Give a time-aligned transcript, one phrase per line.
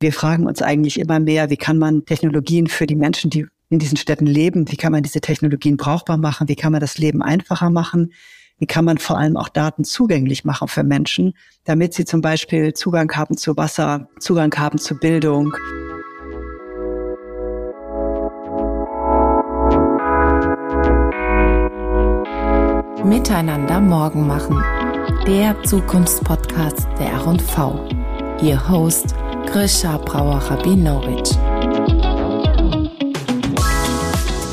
[0.00, 3.80] Wir fragen uns eigentlich immer mehr, wie kann man Technologien für die Menschen, die in
[3.80, 7.20] diesen Städten leben, wie kann man diese Technologien brauchbar machen, wie kann man das Leben
[7.20, 8.12] einfacher machen,
[8.58, 11.34] wie kann man vor allem auch Daten zugänglich machen für Menschen,
[11.64, 15.52] damit sie zum Beispiel Zugang haben zu Wasser, Zugang haben zu Bildung.
[23.04, 24.62] Miteinander morgen machen.
[25.26, 27.88] Der Zukunftspodcast der R&V.
[28.40, 29.16] Ihr Host
[29.50, 31.34] Grisha Brauer-Rabinowitsch.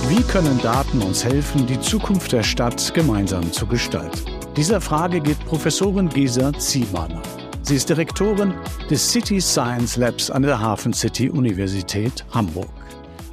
[0.08, 4.22] Wie können Daten uns helfen, die Zukunft der Stadt gemeinsam zu gestalten?
[4.56, 7.22] Dieser Frage geht Professorin Gesa Ziehmann.
[7.64, 8.54] Sie ist Direktorin
[8.90, 12.72] des City Science Labs an der Hafen City Universität Hamburg.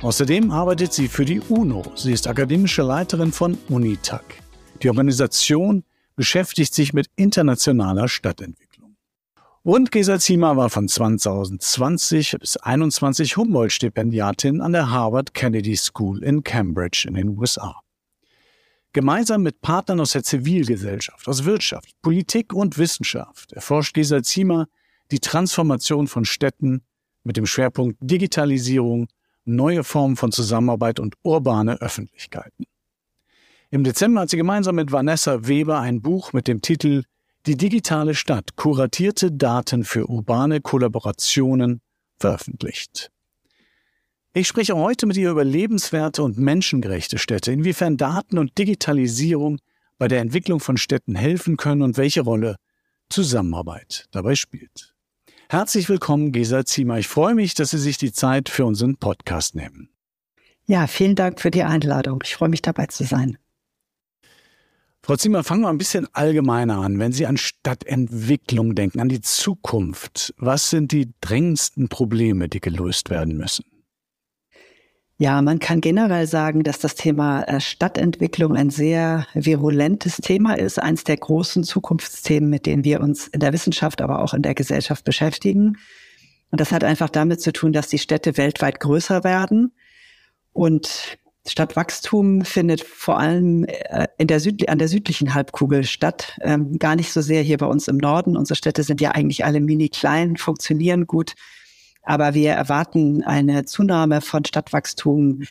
[0.02, 1.84] Außerdem arbeitet sie für die UNO.
[1.95, 4.24] Sie ist akademische Leiterin von UNITAC.
[4.82, 5.84] Die Organisation
[6.16, 8.62] beschäftigt sich mit internationaler Stadtentwicklung.
[9.65, 16.43] Und Gesa Ziemer war von 2020 bis 21 Humboldt-Stipendiatin an der Harvard Kennedy School in
[16.43, 17.80] Cambridge in den USA.
[18.93, 24.66] Gemeinsam mit Partnern aus der Zivilgesellschaft, aus Wirtschaft, Politik und Wissenschaft erforscht Gesa Ziemer
[25.13, 26.82] die Transformation von Städten
[27.23, 29.07] mit dem Schwerpunkt Digitalisierung,
[29.45, 32.66] neue Formen von Zusammenarbeit und urbane Öffentlichkeiten.
[33.71, 37.04] Im Dezember hat sie gemeinsam mit Vanessa Weber ein Buch mit dem Titel
[37.46, 41.80] die digitale Stadt kuratierte Daten für urbane Kollaborationen
[42.18, 43.10] veröffentlicht.
[44.32, 49.59] Ich spreche heute mit ihr über lebenswerte und menschengerechte Städte, inwiefern Daten und Digitalisierung
[49.98, 52.57] bei der Entwicklung von Städten helfen können und welche Rolle
[53.10, 54.95] Zusammenarbeit dabei spielt.
[55.51, 56.98] Herzlich willkommen, Gesa Ziemer.
[56.98, 59.90] Ich freue mich, dass Sie sich die Zeit für unseren Podcast nehmen.
[60.65, 62.23] Ja, vielen Dank für die Einladung.
[62.24, 63.37] Ich freue mich dabei zu sein.
[65.04, 67.00] Frau Zimmer, fangen wir ein bisschen allgemeiner an.
[67.00, 73.10] Wenn Sie an Stadtentwicklung denken, an die Zukunft, was sind die drängendsten Probleme, die gelöst
[73.10, 73.64] werden müssen?
[75.19, 80.80] Ja, man kann generell sagen, dass das Thema äh, Stadtentwicklung ein sehr virulentes Thema ist,
[80.80, 84.54] eines der großen Zukunftsthemen, mit denen wir uns in der Wissenschaft, aber auch in der
[84.54, 85.78] Gesellschaft beschäftigen.
[86.50, 89.72] Und das hat einfach damit zu tun, dass die Städte weltweit größer werden
[90.52, 96.78] und Stadtwachstum findet vor allem äh, in der Süd an der südlichen Halbkugel statt, ähm,
[96.78, 98.36] gar nicht so sehr hier bei uns im Norden.
[98.36, 101.34] Unsere Städte sind ja eigentlich alle mini klein, funktionieren gut,
[102.03, 105.42] aber wir erwarten eine Zunahme von Stadtwachstum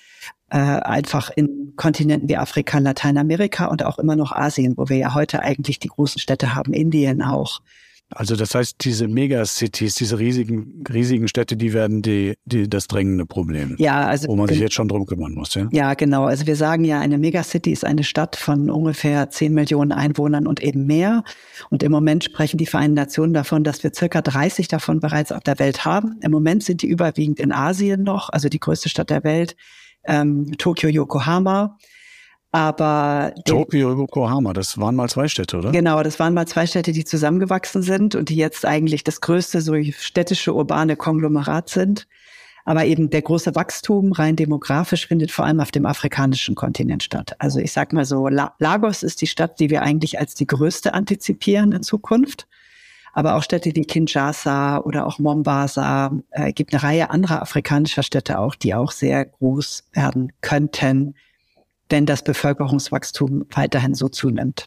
[0.49, 5.13] äh, einfach in Kontinenten wie Afrika, Lateinamerika und auch immer noch Asien, wo wir ja
[5.13, 7.61] heute eigentlich die großen Städte haben, Indien auch.
[8.13, 13.25] Also das heißt, diese Megacities, diese riesigen, riesigen Städte, die werden die, die das drängende
[13.25, 13.75] Problem.
[13.79, 15.53] Ja, also wo man sich jetzt schon drum kümmern muss.
[15.55, 15.67] Ja?
[15.71, 16.25] ja, genau.
[16.25, 20.61] Also wir sagen ja, eine Megacity ist eine Stadt von ungefähr 10 Millionen Einwohnern und
[20.61, 21.23] eben mehr.
[21.69, 25.43] Und im Moment sprechen die Vereinten Nationen davon, dass wir circa 30 davon bereits auf
[25.43, 26.19] der Welt haben.
[26.21, 29.55] Im Moment sind die überwiegend in Asien noch, also die größte Stadt der Welt,
[30.05, 31.77] ähm, Tokio, Yokohama.
[32.53, 35.71] Aber Tokio, Yokohama, das waren mal zwei Städte, oder?
[35.71, 39.61] Genau, das waren mal zwei Städte, die zusammengewachsen sind und die jetzt eigentlich das größte
[39.61, 42.07] so städtische urbane Konglomerat sind.
[42.65, 47.35] Aber eben der große Wachstum rein demografisch findet vor allem auf dem afrikanischen Kontinent statt.
[47.39, 50.93] Also ich sag mal so, Lagos ist die Stadt, die wir eigentlich als die größte
[50.93, 52.47] antizipieren in Zukunft.
[53.13, 58.39] Aber auch Städte wie Kinshasa oder auch Mombasa, äh, gibt eine Reihe anderer afrikanischer Städte
[58.39, 61.15] auch, die auch sehr groß werden könnten
[61.91, 64.65] wenn das Bevölkerungswachstum weiterhin so zunimmt.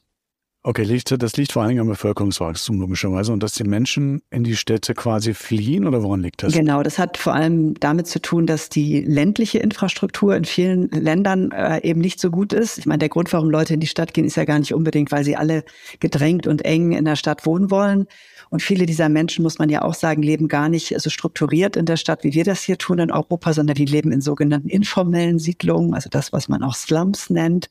[0.66, 4.44] Okay, liegt, das liegt vor allen Dingen am Bevölkerungswachstum logischerweise und dass die Menschen in
[4.44, 6.54] die Städte quasi fliehen oder woran liegt das?
[6.54, 11.50] Genau, das hat vor allem damit zu tun, dass die ländliche Infrastruktur in vielen Ländern
[11.50, 12.78] äh, eben nicht so gut ist.
[12.78, 15.12] Ich meine, der Grund, warum Leute in die Stadt gehen, ist ja gar nicht unbedingt,
[15.12, 15.64] weil sie alle
[16.00, 18.06] gedrängt und eng in der Stadt wohnen wollen.
[18.54, 21.86] Und viele dieser Menschen, muss man ja auch sagen, leben gar nicht so strukturiert in
[21.86, 25.40] der Stadt, wie wir das hier tun in Europa, sondern die leben in sogenannten informellen
[25.40, 27.68] Siedlungen, also das, was man auch Slums nennt.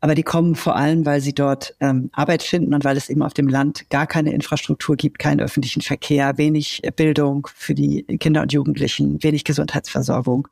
[0.00, 3.22] Aber die kommen vor allem, weil sie dort ähm, Arbeit finden und weil es eben
[3.22, 8.42] auf dem Land gar keine Infrastruktur gibt, keinen öffentlichen Verkehr, wenig Bildung für die Kinder
[8.42, 10.46] und Jugendlichen, wenig Gesundheitsversorgung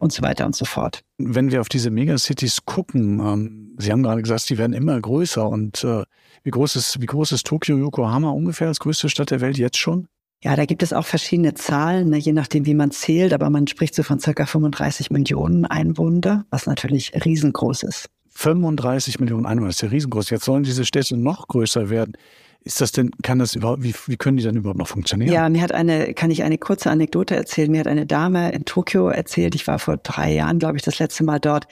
[0.00, 1.02] und so weiter und so fort.
[1.18, 5.48] Wenn wir auf diese Megacities gucken, ähm, Sie haben gerade gesagt, die werden immer größer
[5.48, 6.02] und äh,
[6.42, 9.78] wie groß ist, wie groß ist Tokio, Yokohama ungefähr als größte Stadt der Welt jetzt
[9.78, 10.06] schon?
[10.42, 13.66] Ja, da gibt es auch verschiedene Zahlen, ne, je nachdem, wie man zählt, aber man
[13.66, 18.08] spricht so von circa 35 Millionen Einwohner, was natürlich riesengroß ist.
[18.30, 20.30] 35 Millionen Einwohner, das ist ja riesengroß.
[20.30, 22.14] Jetzt sollen diese Städte noch größer werden.
[22.62, 25.32] Ist das denn, kann das überhaupt, wie, wie können die dann überhaupt noch funktionieren?
[25.32, 27.70] Ja, mir hat eine, kann ich eine kurze Anekdote erzählen.
[27.70, 30.98] Mir hat eine Dame in Tokio erzählt, ich war vor drei Jahren, glaube ich, das
[30.98, 31.66] letzte Mal dort,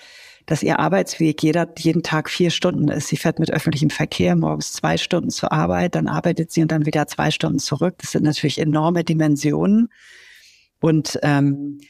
[0.46, 3.08] dass ihr Arbeitsweg jeder, jeden Tag vier Stunden ist.
[3.08, 6.86] Sie fährt mit öffentlichem Verkehr morgens zwei Stunden zur Arbeit, dann arbeitet sie und dann
[6.86, 7.96] wieder zwei Stunden zurück.
[7.98, 9.90] Das sind natürlich enorme Dimensionen.
[10.80, 11.80] Und ähm,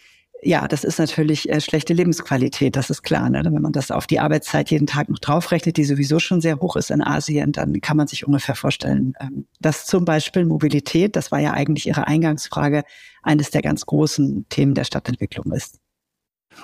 [0.42, 3.28] ja, das ist natürlich äh, schlechte Lebensqualität, das ist klar.
[3.28, 3.42] Ne?
[3.44, 6.76] Wenn man das auf die Arbeitszeit jeden Tag noch draufrechnet, die sowieso schon sehr hoch
[6.76, 11.32] ist in Asien, dann kann man sich ungefähr vorstellen, ähm, dass zum Beispiel Mobilität, das
[11.32, 12.84] war ja eigentlich Ihre Eingangsfrage,
[13.22, 15.80] eines der ganz großen Themen der Stadtentwicklung ist.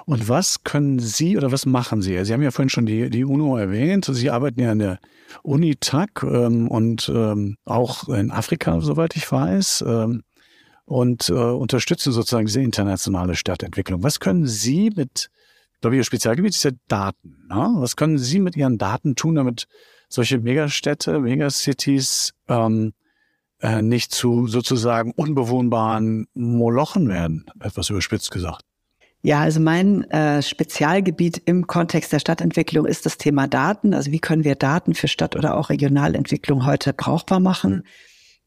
[0.07, 2.25] Und was können Sie oder was machen Sie?
[2.25, 4.09] Sie haben ja vorhin schon die, die UNO erwähnt.
[4.11, 4.99] Sie arbeiten ja an der
[5.43, 9.85] UNITAC ähm, und ähm, auch in Afrika, soweit ich weiß.
[9.87, 10.23] Ähm,
[10.85, 14.03] und äh, unterstützen sozusagen diese internationale Stadtentwicklung.
[14.03, 15.31] Was können Sie mit,
[15.75, 17.47] ich glaube, Ihr Spezialgebiet ist ja Daten.
[17.49, 17.75] Ne?
[17.77, 19.67] Was können Sie mit Ihren Daten tun, damit
[20.09, 22.93] solche Megastädte, Megacities ähm,
[23.61, 28.63] äh, nicht zu sozusagen unbewohnbaren Molochen werden, etwas überspitzt gesagt?
[29.23, 33.95] Ja, also mein äh, Spezialgebiet im Kontext der Stadtentwicklung ist das Thema Daten.
[33.95, 37.85] Also wie können wir Daten für Stadt- oder auch Regionalentwicklung heute brauchbar machen?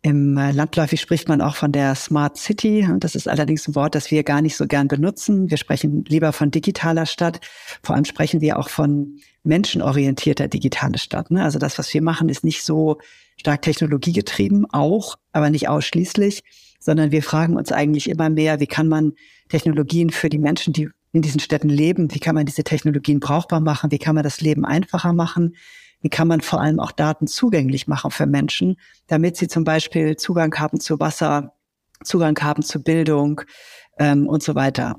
[0.03, 2.87] Im äh, Landläufig spricht man auch von der Smart City.
[2.99, 5.49] Das ist allerdings ein Wort, das wir gar nicht so gern benutzen.
[5.49, 7.41] Wir sprechen lieber von digitaler Stadt.
[7.83, 11.31] Vor allem sprechen wir auch von menschenorientierter digitale Stadt.
[11.31, 11.43] Ne?
[11.43, 12.99] Also das, was wir machen, ist nicht so
[13.37, 16.43] stark technologiegetrieben, auch, aber nicht ausschließlich,
[16.79, 19.13] sondern wir fragen uns eigentlich immer mehr, wie kann man
[19.49, 23.61] Technologien für die Menschen, die in diesen Städten leben, wie kann man diese Technologien brauchbar
[23.61, 25.55] machen, wie kann man das Leben einfacher machen,
[26.01, 28.77] wie kann man vor allem auch Daten zugänglich machen für Menschen,
[29.07, 31.53] damit sie zum Beispiel Zugang haben zu Wasser,
[32.03, 33.41] Zugang haben zu Bildung
[33.97, 34.95] ähm, und so weiter.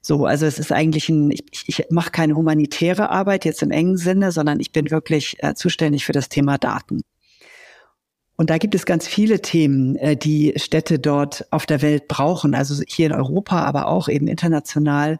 [0.00, 3.96] So, also es ist eigentlich ein, ich, ich mache keine humanitäre Arbeit jetzt im engen
[3.96, 7.02] Sinne, sondern ich bin wirklich äh, zuständig für das Thema Daten.
[8.36, 12.54] Und da gibt es ganz viele Themen, äh, die Städte dort auf der Welt brauchen,
[12.54, 15.18] also hier in Europa, aber auch eben international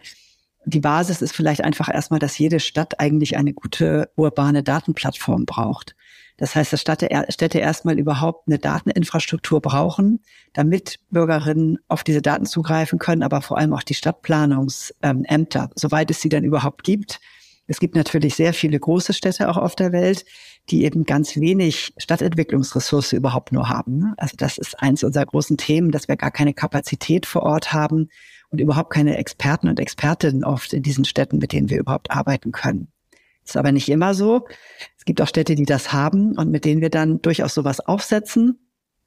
[0.67, 5.95] die Basis ist vielleicht einfach erstmal, dass jede Stadt eigentlich eine gute urbane Datenplattform braucht.
[6.39, 10.21] Das heißt, dass Städte erstmal überhaupt eine Dateninfrastruktur brauchen,
[10.53, 16.21] damit Bürgerinnen auf diese Daten zugreifen können, aber vor allem auch die Stadtplanungsämter, soweit es
[16.21, 17.21] sie dann überhaupt gibt.
[17.69, 20.25] Es gibt natürlich sehr viele große Städte auch auf der Welt,
[20.69, 24.15] die eben ganz wenig Stadtentwicklungsressource überhaupt nur haben.
[24.19, 28.09] Also das ist eins unserer großen Themen, dass wir gar keine Kapazität vor Ort haben,
[28.51, 32.53] und überhaupt keine Experten und Expertinnen oft in diesen Städten, mit denen wir überhaupt arbeiten
[32.53, 32.89] können.
[33.45, 34.47] Ist aber nicht immer so.
[34.99, 38.59] Es gibt auch Städte, die das haben und mit denen wir dann durchaus sowas aufsetzen.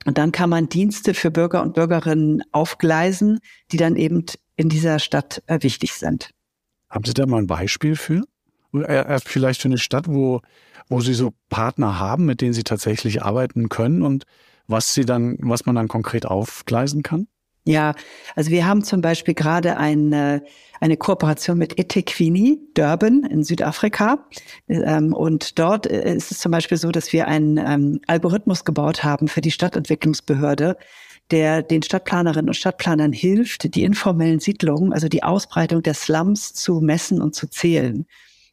[0.05, 3.39] Und dann kann man Dienste für Bürger und Bürgerinnen aufgleisen,
[3.71, 4.25] die dann eben
[4.55, 6.31] in dieser Stadt äh, wichtig sind.
[6.89, 8.23] Haben Sie da mal ein Beispiel für?
[8.73, 10.41] Äh, vielleicht für eine Stadt, wo,
[10.87, 14.25] wo Sie so Partner haben, mit denen Sie tatsächlich arbeiten können und
[14.67, 17.27] was Sie dann, was man dann konkret aufgleisen kann?
[17.69, 17.93] Ja,
[18.35, 20.41] also wir haben zum Beispiel gerade eine,
[20.79, 24.25] eine Kooperation mit Etequini Durban in Südafrika.
[24.67, 29.03] Ähm, und dort äh, ist es zum Beispiel so, dass wir einen ähm, Algorithmus gebaut
[29.03, 30.77] haben für die Stadtentwicklungsbehörde,
[31.29, 36.81] der den Stadtplanerinnen und Stadtplanern hilft, die informellen Siedlungen, also die Ausbreitung der Slums zu
[36.81, 38.07] messen und zu zählen.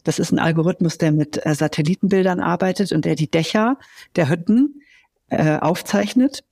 [0.04, 3.78] Das ist ein Algorithmus, der mit äh, Satellitenbildern arbeitet und der die Dächer
[4.14, 4.82] der Hütten
[5.30, 6.44] äh, aufzeichnet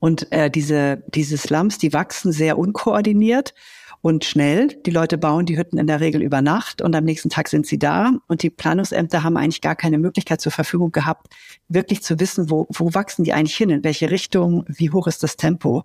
[0.00, 3.54] und äh, diese, diese Slums, die wachsen sehr unkoordiniert
[4.00, 4.68] und schnell.
[4.86, 7.66] Die Leute bauen die Hütten in der Regel über Nacht und am nächsten Tag sind
[7.66, 8.12] sie da.
[8.28, 11.34] Und die Planungsämter haben eigentlich gar keine Möglichkeit zur Verfügung gehabt,
[11.68, 15.22] wirklich zu wissen, wo, wo wachsen die eigentlich hin, in welche Richtung, wie hoch ist
[15.22, 15.84] das Tempo.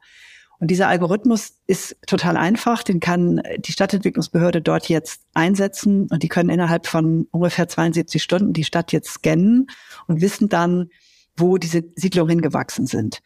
[0.60, 6.30] Und dieser Algorithmus ist total einfach, den kann die Stadtentwicklungsbehörde dort jetzt einsetzen und die
[6.30, 9.68] können innerhalb von ungefähr 72 Stunden die Stadt jetzt scannen
[10.08, 10.90] und wissen dann,
[11.36, 13.22] wo diese Siedlungen hingewachsen sind.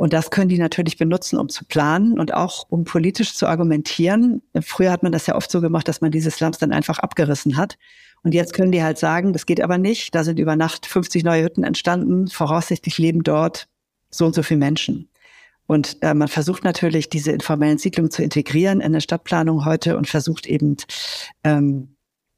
[0.00, 4.40] Und das können die natürlich benutzen, um zu planen und auch um politisch zu argumentieren.
[4.62, 7.58] Früher hat man das ja oft so gemacht, dass man diese Slums dann einfach abgerissen
[7.58, 7.76] hat.
[8.22, 10.14] Und jetzt können die halt sagen, das geht aber nicht.
[10.14, 12.28] Da sind über Nacht 50 neue Hütten entstanden.
[12.28, 13.68] Voraussichtlich leben dort
[14.08, 15.10] so und so viele Menschen.
[15.66, 20.08] Und äh, man versucht natürlich, diese informellen Siedlungen zu integrieren in der Stadtplanung heute und
[20.08, 20.78] versucht eben,
[21.44, 21.94] ähm,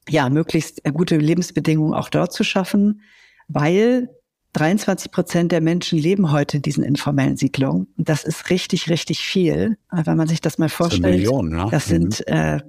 [0.09, 3.03] ja, möglichst gute Lebensbedingungen auch dort zu schaffen,
[3.47, 4.09] weil
[4.55, 7.89] 23 Prozent der Menschen leben heute in diesen informellen Siedlungen.
[7.97, 9.79] Und das ist richtig, richtig viel.
[9.91, 11.05] Wenn man sich das mal vorstellt.
[11.05, 11.69] Das, Millionen, ne?
[11.71, 12.35] das sind, mhm.
[12.35, 12.61] äh,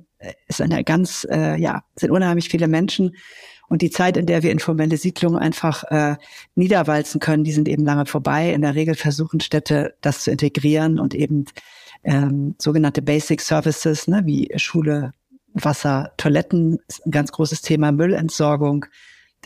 [0.48, 3.16] ist eine ganz, äh, ja, sind unheimlich viele Menschen.
[3.68, 6.16] Und die Zeit, in der wir informelle Siedlungen einfach äh,
[6.56, 8.54] niederwalzen können, die sind eben lange vorbei.
[8.54, 11.46] In der Regel versuchen Städte, das zu integrieren und eben
[12.04, 15.14] ähm, sogenannte Basic Services, ne, wie Schule,
[15.54, 18.86] Wasser, Toiletten, ist ein ganz großes Thema, Müllentsorgung,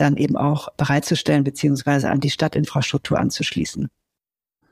[0.00, 3.88] dann eben auch bereitzustellen beziehungsweise an die Stadtinfrastruktur anzuschließen.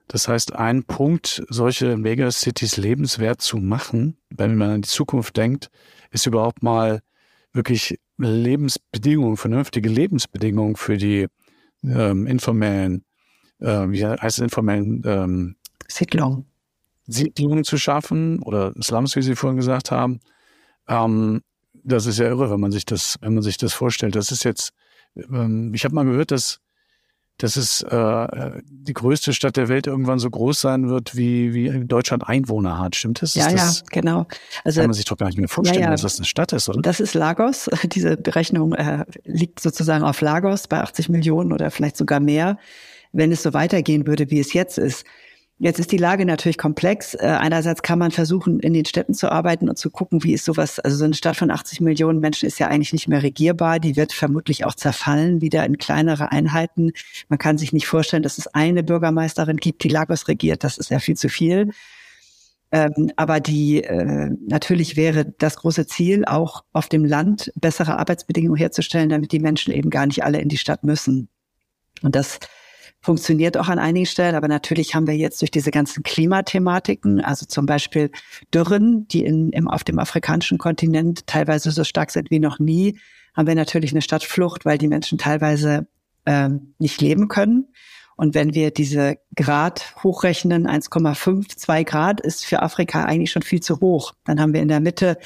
[0.09, 5.71] Das heißt, ein Punkt, solche Megacities lebenswert zu machen, wenn man an die Zukunft denkt,
[6.11, 7.01] ist überhaupt mal
[7.53, 11.27] wirklich Lebensbedingungen, vernünftige Lebensbedingungen für die
[11.83, 13.05] ähm, informellen,
[13.59, 15.57] äh, wie heißt es, informellen ähm,
[15.89, 16.47] Siedlungen.
[17.07, 20.21] Siedlungen zu schaffen oder Slums, wie Sie vorhin gesagt haben.
[20.89, 21.43] Ähm,
[21.73, 24.17] das ist ja irre, wenn man sich das, wenn man sich das vorstellt.
[24.17, 24.73] Das ist jetzt,
[25.17, 26.61] ähm, ich habe mal gehört, dass
[27.39, 31.85] dass es äh, die größte Stadt der Welt irgendwann so groß sein wird, wie, wie
[31.85, 32.97] Deutschland Einwohner hat.
[32.97, 33.35] Stimmt das?
[33.35, 34.27] Ja, das, ja, genau.
[34.65, 35.91] Also, kann man sich doch gar nicht mehr vorstellen, ja, ja.
[35.91, 36.81] dass das eine Stadt ist, oder?
[36.81, 37.69] Das ist Lagos.
[37.85, 42.59] Diese Berechnung äh, liegt sozusagen auf Lagos bei 80 Millionen oder vielleicht sogar mehr.
[43.13, 45.05] Wenn es so weitergehen würde, wie es jetzt ist,
[45.59, 47.15] Jetzt ist die Lage natürlich komplex.
[47.15, 50.45] Äh, einerseits kann man versuchen, in den Städten zu arbeiten und zu gucken, wie ist
[50.45, 53.81] sowas, also so eine Stadt von 80 Millionen Menschen ist ja eigentlich nicht mehr regierbar.
[53.81, 56.93] Die wird vermutlich auch zerfallen, wieder in kleinere Einheiten.
[57.29, 60.63] Man kann sich nicht vorstellen, dass es eine Bürgermeisterin gibt, die Lagos regiert.
[60.63, 61.71] Das ist ja viel zu viel.
[62.71, 68.59] Ähm, aber die äh, natürlich wäre das große Ziel, auch auf dem Land bessere Arbeitsbedingungen
[68.59, 71.29] herzustellen, damit die Menschen eben gar nicht alle in die Stadt müssen.
[72.03, 72.41] Und das
[73.07, 77.47] funktioniert auch an einigen Stellen, aber natürlich haben wir jetzt durch diese ganzen Klimathematiken, also
[77.47, 78.11] zum Beispiel
[78.53, 82.99] Dürren, die in, im, auf dem afrikanischen Kontinent teilweise so stark sind wie noch nie,
[83.33, 85.87] haben wir natürlich eine Stadtflucht, weil die Menschen teilweise
[86.27, 87.69] ähm, nicht leben können.
[88.17, 93.61] Und wenn wir diese Grad hochrechnen, 1,5, 2 Grad ist für Afrika eigentlich schon viel
[93.61, 94.15] zu hoch.
[94.25, 95.17] Dann haben wir in der Mitte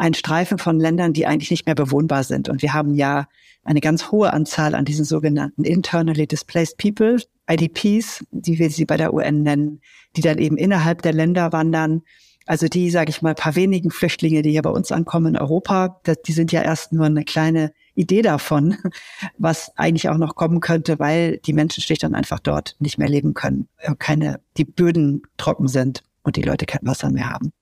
[0.00, 2.48] einen Streifen von Ländern, die eigentlich nicht mehr bewohnbar sind.
[2.48, 3.28] Und wir haben ja
[3.62, 8.96] eine ganz hohe Anzahl an diesen sogenannten internally displaced people, IDPs, die wir sie bei
[8.96, 9.82] der UN nennen,
[10.16, 12.00] die dann eben innerhalb der Länder wandern.
[12.46, 16.00] Also die, sage ich mal, paar wenigen Flüchtlinge, die hier bei uns ankommen in Europa,
[16.26, 18.76] die sind ja erst nur eine kleine Idee davon,
[19.38, 23.08] was eigentlich auch noch kommen könnte, weil die Menschen schlicht und einfach dort nicht mehr
[23.08, 27.52] leben können, äh, keine, die Böden trocken sind und die Leute kein Wasser mehr haben.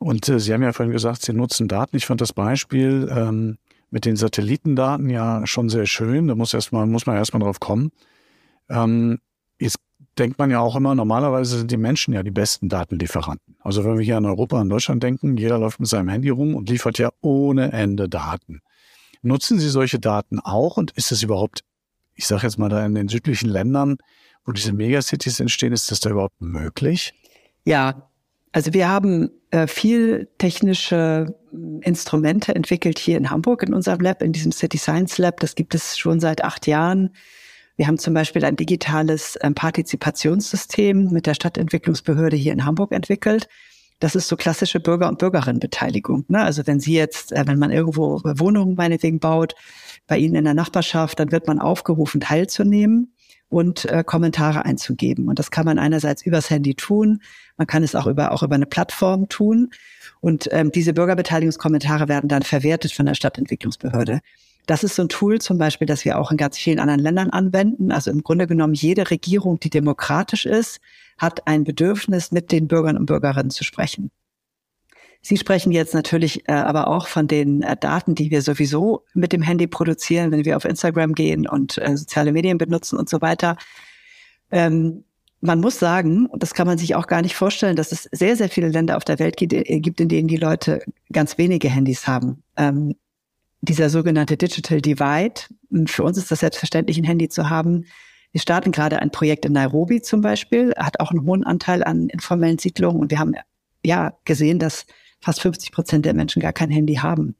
[0.00, 1.94] Und äh, Sie haben ja vorhin gesagt, Sie nutzen Daten.
[1.94, 3.58] Ich fand das Beispiel ähm,
[3.90, 6.26] mit den Satellitendaten ja schon sehr schön.
[6.26, 7.92] Da muss erstmal, muss man erstmal drauf kommen.
[8.70, 9.18] Ähm,
[9.58, 9.78] jetzt
[10.18, 13.56] denkt man ja auch immer, normalerweise sind die Menschen ja die besten Datenlieferanten.
[13.60, 16.54] Also wenn wir hier an Europa und Deutschland denken, jeder läuft mit seinem Handy rum
[16.54, 18.62] und liefert ja ohne Ende Daten.
[19.20, 21.60] Nutzen Sie solche Daten auch und ist es überhaupt,
[22.14, 23.98] ich sage jetzt mal da in den südlichen Ländern,
[24.46, 27.12] wo diese Megacities entstehen, ist das da überhaupt möglich?
[27.66, 28.09] Ja,
[28.52, 31.34] also wir haben äh, viel technische
[31.82, 35.40] Instrumente entwickelt hier in Hamburg in unserem Lab, in diesem City Science Lab.
[35.40, 37.10] Das gibt es schon seit acht Jahren.
[37.76, 43.48] Wir haben zum Beispiel ein digitales ähm, Partizipationssystem mit der Stadtentwicklungsbehörde hier in Hamburg entwickelt.
[44.00, 46.24] Das ist so klassische Bürger- und Bürgerinnenbeteiligung.
[46.28, 46.42] Ne?
[46.42, 49.54] Also wenn Sie jetzt, äh, wenn man irgendwo Wohnungen meinetwegen baut,
[50.06, 53.12] bei Ihnen in der Nachbarschaft, dann wird man aufgerufen, teilzunehmen
[53.50, 55.28] und äh, Kommentare einzugeben.
[55.28, 57.20] Und das kann man einerseits übers Handy tun,
[57.58, 59.70] man kann es auch über, auch über eine Plattform tun.
[60.20, 64.20] Und ähm, diese Bürgerbeteiligungskommentare werden dann verwertet von der Stadtentwicklungsbehörde.
[64.66, 67.30] Das ist so ein Tool zum Beispiel, das wir auch in ganz vielen anderen Ländern
[67.30, 67.90] anwenden.
[67.90, 70.80] Also im Grunde genommen jede Regierung, die demokratisch ist,
[71.18, 74.10] hat ein Bedürfnis, mit den Bürgern und Bürgerinnen zu sprechen.
[75.22, 79.32] Sie sprechen jetzt natürlich äh, aber auch von den äh, Daten, die wir sowieso mit
[79.32, 83.20] dem Handy produzieren, wenn wir auf Instagram gehen und äh, soziale Medien benutzen und so
[83.20, 83.56] weiter.
[84.50, 85.04] Ähm,
[85.42, 88.36] man muss sagen, und das kann man sich auch gar nicht vorstellen, dass es sehr,
[88.36, 92.06] sehr viele Länder auf der Welt gibt, äh, in denen die Leute ganz wenige Handys
[92.06, 92.42] haben.
[92.56, 92.94] Ähm,
[93.62, 95.42] dieser sogenannte Digital Divide,
[95.86, 97.84] für uns ist das selbstverständlich, ein Handy zu haben.
[98.32, 102.08] Wir starten gerade ein Projekt in Nairobi zum Beispiel, hat auch einen hohen Anteil an
[102.08, 103.34] informellen Siedlungen und wir haben
[103.84, 104.86] ja gesehen, dass
[105.20, 107.36] fast 50 Prozent der Menschen gar kein Handy haben.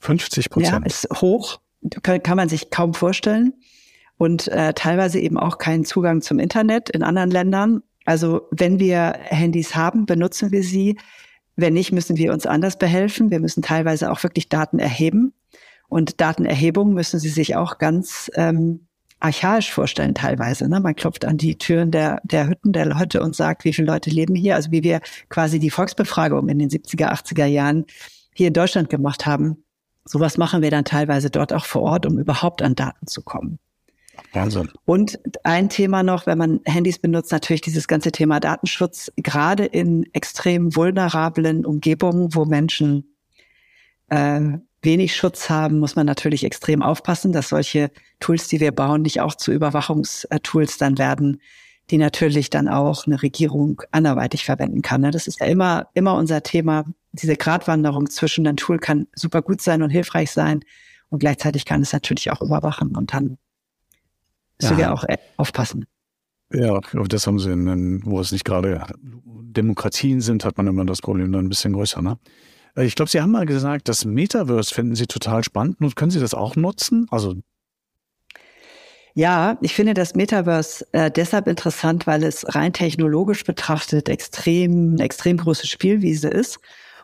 [0.00, 0.84] 50 Prozent?
[0.84, 1.60] Ja, ist hoch,
[2.02, 3.54] kann, kann man sich kaum vorstellen.
[4.18, 7.82] Und äh, teilweise eben auch keinen Zugang zum Internet in anderen Ländern.
[8.04, 10.98] Also wenn wir Handys haben, benutzen wir sie.
[11.56, 13.30] Wenn nicht, müssen wir uns anders behelfen.
[13.30, 15.34] Wir müssen teilweise auch wirklich Daten erheben.
[15.88, 18.86] Und Datenerhebung müssen Sie sich auch ganz ähm,
[19.22, 20.68] archaisch vorstellen teilweise.
[20.68, 20.80] Ne?
[20.80, 24.10] Man klopft an die Türen der, der Hütten der Leute und sagt, wie viele Leute
[24.10, 24.56] leben hier.
[24.56, 27.86] Also wie wir quasi die Volksbefragung in den 70er, 80er Jahren
[28.34, 29.64] hier in Deutschland gemacht haben.
[30.04, 33.58] Sowas machen wir dann teilweise dort auch vor Ort, um überhaupt an Daten zu kommen.
[34.32, 34.68] Wahnsinn.
[34.84, 40.06] Und ein Thema noch, wenn man Handys benutzt, natürlich dieses ganze Thema Datenschutz, gerade in
[40.12, 43.14] extrem vulnerablen Umgebungen, wo Menschen
[44.08, 44.40] äh,
[44.82, 49.20] wenig Schutz haben, muss man natürlich extrem aufpassen, dass solche Tools, die wir bauen, nicht
[49.20, 51.40] auch zu Überwachungstools dann werden,
[51.90, 55.00] die natürlich dann auch eine Regierung anderweitig verwenden kann.
[55.00, 55.10] Ne?
[55.10, 56.84] Das ist ja immer, immer unser Thema.
[57.12, 60.60] Diese Gratwanderung zwischen ein Tool kann super gut sein und hilfreich sein
[61.10, 63.38] und gleichzeitig kann es natürlich auch überwachen und dann
[64.60, 64.78] müssen ja.
[64.78, 65.86] wir auch äh, aufpassen.
[66.52, 71.00] Ja, das haben sie, in, wo es nicht gerade Demokratien sind, hat man immer das
[71.00, 72.18] Problem dann ein bisschen größer, ne?
[72.76, 75.80] Äh, ich glaube, Sie haben mal gesagt, das Metaverse finden Sie total spannend.
[75.80, 77.06] Und können Sie das auch nutzen?
[77.10, 77.36] Also
[79.14, 85.36] Ja, ich finde das Metaverse äh, deshalb interessant, weil es rein technologisch betrachtet extrem, extrem
[85.36, 86.58] große Spielwiese ist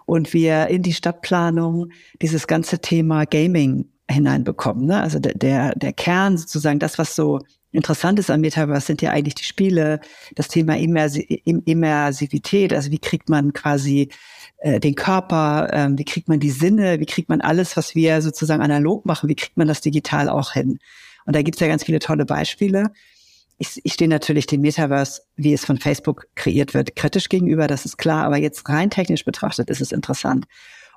[0.06, 1.90] und wir in die Stadtplanung
[2.22, 4.86] dieses ganze Thema Gaming hineinbekommen.
[4.86, 5.00] Ne?
[5.02, 7.40] Also der, der, der Kern sozusagen, das, was so
[7.72, 10.00] interessant ist am Metaverse, sind ja eigentlich die Spiele,
[10.34, 14.08] das Thema Immersi Immersivität, also wie kriegt man quasi
[14.58, 18.20] äh, den Körper, äh, wie kriegt man die Sinne, wie kriegt man alles, was wir
[18.22, 20.78] sozusagen analog machen, wie kriegt man das digital auch hin?
[21.26, 22.90] Und da gibt's ja ganz viele tolle Beispiele.
[23.58, 27.84] Ich, ich stehe natürlich dem Metaverse, wie es von Facebook kreiert wird, kritisch gegenüber, das
[27.84, 28.24] ist klar.
[28.24, 30.46] Aber jetzt rein technisch betrachtet ist es interessant.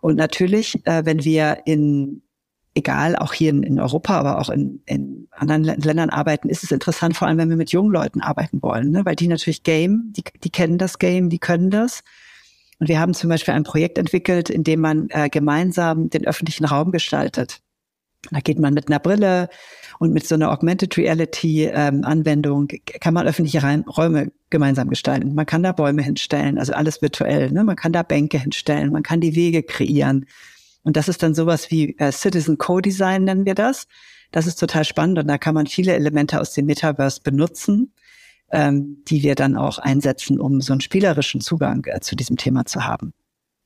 [0.02, 2.24] Und natürlich, äh, wenn wir in,
[2.74, 6.72] egal, auch hier in, in Europa, aber auch in, in anderen Ländern arbeiten, ist es
[6.72, 9.06] interessant, vor allem wenn wir mit jungen Leuten arbeiten wollen, ne?
[9.06, 12.04] weil die natürlich Game, die, die kennen das Game, die können das.
[12.82, 16.66] Und wir haben zum Beispiel ein Projekt entwickelt, in dem man äh, gemeinsam den öffentlichen
[16.66, 17.60] Raum gestaltet.
[18.32, 19.50] Da geht man mit einer Brille
[20.00, 22.70] und mit so einer Augmented Reality ähm, Anwendung
[23.00, 25.36] kann man öffentliche Räume gemeinsam gestalten.
[25.36, 27.52] Man kann da Bäume hinstellen, also alles virtuell.
[27.52, 27.64] Ne?
[27.64, 30.26] Man kann da Bänke hinstellen, man kann die Wege kreieren.
[30.82, 33.88] Und das ist dann sowas wie äh, Citizen Co-Design nennen wir das.
[34.32, 37.94] Das ist total spannend und da kann man viele Elemente aus dem Metaverse benutzen,
[38.52, 42.66] ähm, die wir dann auch einsetzen, um so einen spielerischen Zugang äh, zu diesem Thema
[42.66, 43.14] zu haben.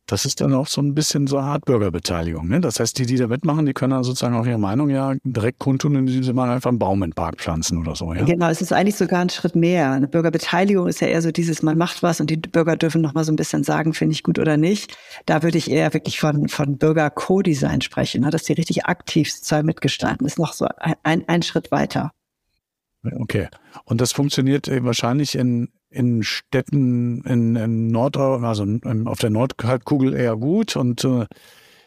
[0.07, 2.47] Das ist dann auch so ein bisschen so eine Art Bürgerbeteiligung.
[2.47, 2.61] Ne?
[2.61, 5.57] Das heißt, die, die da mitmachen, die können dann sozusagen auch ihre Meinung ja direkt
[5.57, 8.13] kundtun, indem sie mal einfach einen Baum in den Park pflanzen oder so.
[8.13, 8.23] Ja?
[8.23, 9.93] Genau, es ist eigentlich sogar ein Schritt mehr.
[9.93, 13.15] Eine Bürgerbeteiligung ist ja eher so dieses, man macht was und die Bürger dürfen noch
[13.15, 14.95] mal so ein bisschen sagen, finde ich gut oder nicht.
[15.25, 18.29] Da würde ich eher wirklich von, von Bürger-Co-Design sprechen, ne?
[18.29, 20.23] dass die richtig aktiv sozusagen mitgestalten.
[20.23, 20.67] Das ist noch so
[21.01, 22.11] ein, ein Schritt weiter.
[23.17, 23.47] Okay.
[23.85, 28.65] Und das funktioniert äh, wahrscheinlich in in Städten in, in Nord, also
[29.05, 31.25] auf der Nordhalbkugel eher gut und äh,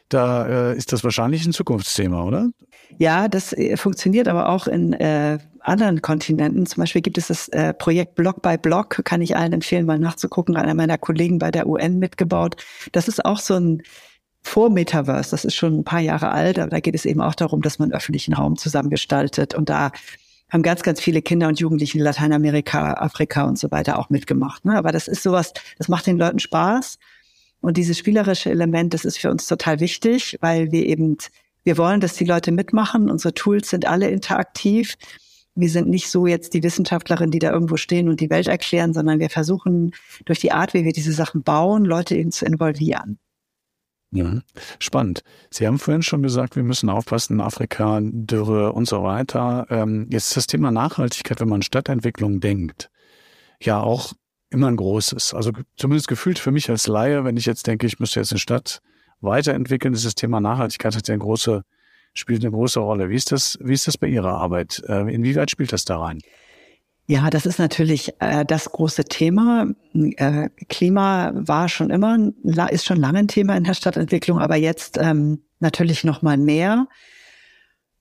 [0.09, 2.49] da äh, ist das wahrscheinlich ein Zukunftsthema, oder?
[2.97, 6.65] Ja, das äh, funktioniert aber auch in äh, anderen Kontinenten.
[6.65, 9.99] Zum Beispiel gibt es das äh, Projekt Block by Block, kann ich allen empfehlen, mal
[9.99, 10.57] nachzugucken.
[10.57, 12.57] Einer meiner Kollegen bei der UN mitgebaut.
[12.93, 13.83] Das ist auch so ein
[14.43, 15.31] vor Metaverse.
[15.31, 17.79] Das ist schon ein paar Jahre alt, aber da geht es eben auch darum, dass
[17.79, 19.91] man öffentlichen Raum zusammengestaltet und da
[20.51, 24.65] haben ganz, ganz viele Kinder und Jugendliche in Lateinamerika, Afrika und so weiter auch mitgemacht.
[24.65, 24.77] Ne?
[24.77, 26.99] Aber das ist sowas, das macht den Leuten Spaß.
[27.61, 31.19] Und dieses spielerische Element, das ist für uns total wichtig, weil wir eben,
[31.65, 33.11] wir wollen, dass die Leute mitmachen.
[33.11, 34.95] Unsere Tools sind alle interaktiv.
[35.55, 38.95] Wir sind nicht so jetzt die Wissenschaftlerin, die da irgendwo stehen und die Welt erklären,
[38.95, 39.93] sondern wir versuchen
[40.25, 43.19] durch die Art, wie wir diese Sachen bauen, Leute eben zu involvieren.
[44.11, 44.41] Ja,
[44.79, 45.23] spannend.
[45.51, 49.67] Sie haben vorhin schon gesagt, wir müssen aufpassen, Afrika, Dürre und so weiter.
[49.69, 52.91] Ähm, jetzt ist das Thema Nachhaltigkeit, wenn man Stadtentwicklung denkt,
[53.61, 54.15] ja auch
[54.51, 55.35] immer ein großes.
[55.35, 58.39] Also zumindest gefühlt für mich als Laie, wenn ich jetzt denke, ich müsste jetzt eine
[58.39, 58.81] Stadt
[59.21, 61.63] weiterentwickeln, ist das Thema Nachhaltigkeit hat ja eine große,
[62.15, 63.11] spielt eine große Rolle.
[63.11, 64.83] Wie ist das, wie ist das bei Ihrer Arbeit?
[64.89, 66.21] Äh, inwieweit spielt das da rein?
[67.11, 69.67] Ja, das ist natürlich äh, das große Thema.
[69.95, 72.19] Äh, Klima war schon immer,
[72.71, 76.87] ist schon lange ein Thema in der Stadtentwicklung, aber jetzt ähm, natürlich noch mal mehr.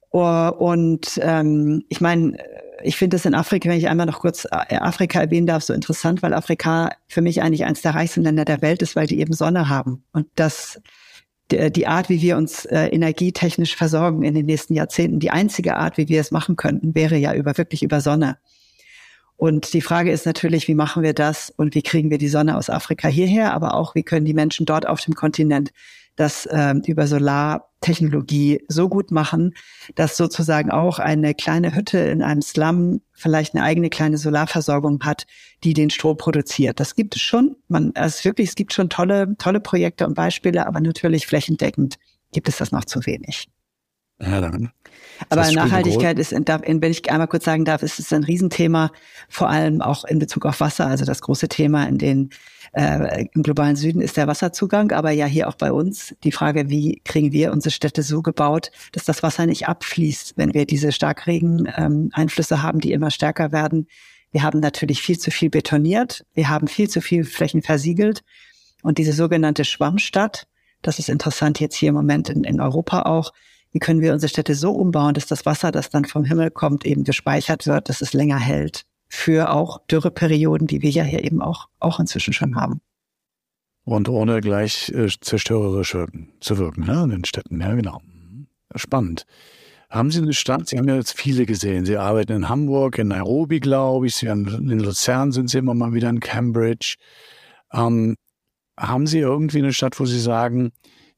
[0.10, 2.38] Und ähm, ich meine,
[2.84, 5.74] ich finde es in Afrika, wenn ich einmal noch kurz äh, Afrika erwähnen darf, so
[5.74, 9.22] interessant, weil Afrika für mich eigentlich eines der reichsten Länder der Welt ist, weil die
[9.22, 10.04] eben Sonne haben.
[10.12, 10.82] Und das
[11.50, 15.98] die Art, wie wir uns äh, energietechnisch versorgen in den nächsten Jahrzehnten, die einzige Art,
[15.98, 18.38] wie wir es machen könnten, wäre ja über wirklich über Sonne.
[19.38, 22.58] Und die Frage ist natürlich, wie machen wir das und wie kriegen wir die Sonne
[22.58, 25.72] aus Afrika hierher, aber auch, wie können die Menschen dort auf dem Kontinent
[26.16, 29.54] das äh, über Solartechnologie so gut machen,
[29.94, 35.28] dass sozusagen auch eine kleine Hütte in einem Slum vielleicht eine eigene kleine Solarversorgung hat,
[35.64, 36.80] die den Strom produziert.
[36.80, 37.56] Das gibt es schon.
[37.68, 42.00] Man, es wirklich, es gibt schon tolle, tolle Projekte und Beispiele, aber natürlich flächendeckend
[42.34, 43.48] gibt es das noch zu wenig.
[44.20, 44.72] Ja, dann.
[45.30, 48.92] Aber Nachhaltigkeit ist, wenn ich einmal kurz sagen darf, ist es ein Riesenthema,
[49.30, 50.88] vor allem auch in Bezug auf Wasser.
[50.88, 52.30] Also das große Thema in den
[52.74, 56.70] äh, im globalen Süden ist der Wasserzugang, aber ja hier auch bei uns die Frage,
[56.70, 60.92] wie kriegen wir unsere Städte so gebaut, dass das Wasser nicht abfließt, wenn wir diese
[60.92, 63.88] Starkregen ähm, haben, die immer stärker werden.
[64.32, 68.24] Wir haben natürlich viel zu viel betoniert, wir haben viel zu viel Flächen versiegelt
[68.84, 70.48] und diese sogenannte Schwammstadt,
[70.82, 73.32] das ist interessant jetzt hier im Moment in, in Europa auch,
[73.78, 76.84] wie können wir unsere Städte so umbauen, dass das Wasser, das dann vom Himmel kommt,
[76.84, 81.44] eben gespeichert wird, dass es länger hält für auch Dürreperioden, die wir ja hier eben
[81.44, 82.82] auch, auch inzwischen schon haben.
[83.84, 88.02] Und ohne gleich äh, zerstörerisch wirken, zu wirken, ne, in den Städten, ja, genau.
[88.76, 89.28] Spannend.
[89.92, 93.10] Haben Sie eine Stadt, Sie haben ja jetzt viele gesehen, Sie arbeiten in Hamburg, in
[93.10, 96.96] Nairobi, glaube ich, Sie haben, in Luzern sind Sie immer mal wieder in Cambridge.
[97.72, 98.16] Ähm,
[98.76, 100.72] haben Sie irgendwie eine Stadt, wo Sie sagen,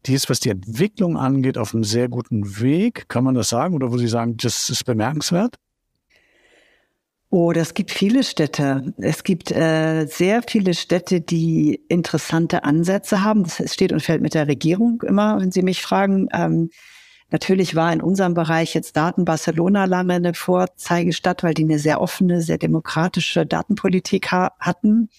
[0.06, 3.10] die ist, was die Entwicklung angeht, auf einem sehr guten Weg.
[3.10, 3.76] Kann man das sagen?
[3.76, 5.56] Oder wo Sie sagen, das ist bemerkenswert?
[7.32, 8.94] Oh, das gibt viele Städte.
[8.98, 13.44] Es gibt äh, sehr viele Städte, die interessante Ansätze haben.
[13.44, 16.28] Das steht und fällt mit der Regierung immer, wenn Sie mich fragen.
[16.34, 16.72] Ähm,
[17.30, 22.02] natürlich war in unserem Bereich jetzt Daten Barcelona lange eine Vorzeigestadt, weil die eine sehr
[22.02, 25.10] offene, sehr demokratische Datenpolitik ha hatten.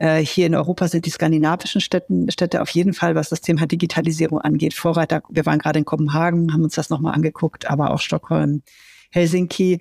[0.00, 3.66] Äh, hier in Europa sind die skandinavischen Städten, Städte auf jeden Fall, was das Thema
[3.66, 5.22] Digitalisierung angeht, Vorreiter.
[5.28, 8.62] Wir waren gerade in Kopenhagen, haben uns das nochmal angeguckt, aber auch Stockholm,
[9.10, 9.78] Helsinki.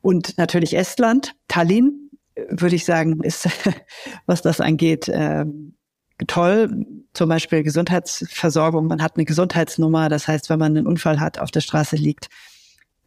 [0.00, 2.10] Und natürlich Estland, Tallinn,
[2.48, 3.46] würde ich sagen, ist,
[4.26, 5.44] was das angeht, äh,
[6.26, 6.86] toll.
[7.12, 8.86] Zum Beispiel Gesundheitsversorgung.
[8.86, 10.08] Man hat eine Gesundheitsnummer.
[10.08, 12.28] Das heißt, wenn man einen Unfall hat, auf der Straße liegt,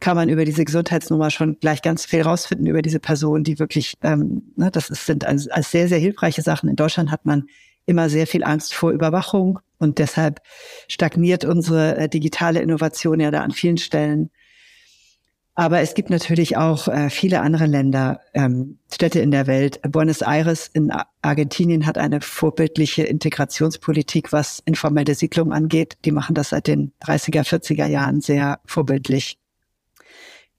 [0.02, 3.94] kann man über diese Gesundheitsnummer schon gleich ganz viel rausfinden über diese Person, die wirklich,
[4.02, 6.68] ähm, ne, das ist, sind als, als sehr, sehr hilfreiche Sachen.
[6.68, 7.44] In Deutschland hat man
[7.86, 10.40] immer sehr viel Angst vor Überwachung und deshalb
[10.88, 14.30] stagniert unsere äh, digitale Innovation ja da an vielen Stellen.
[15.54, 19.78] Aber es gibt natürlich auch äh, viele andere Länder, ähm, Städte in der Welt.
[19.82, 25.96] Buenos Aires in Argentinien hat eine vorbildliche Integrationspolitik, was informelle Siedlung angeht.
[26.04, 29.38] Die machen das seit den 30er, 40er Jahren sehr vorbildlich.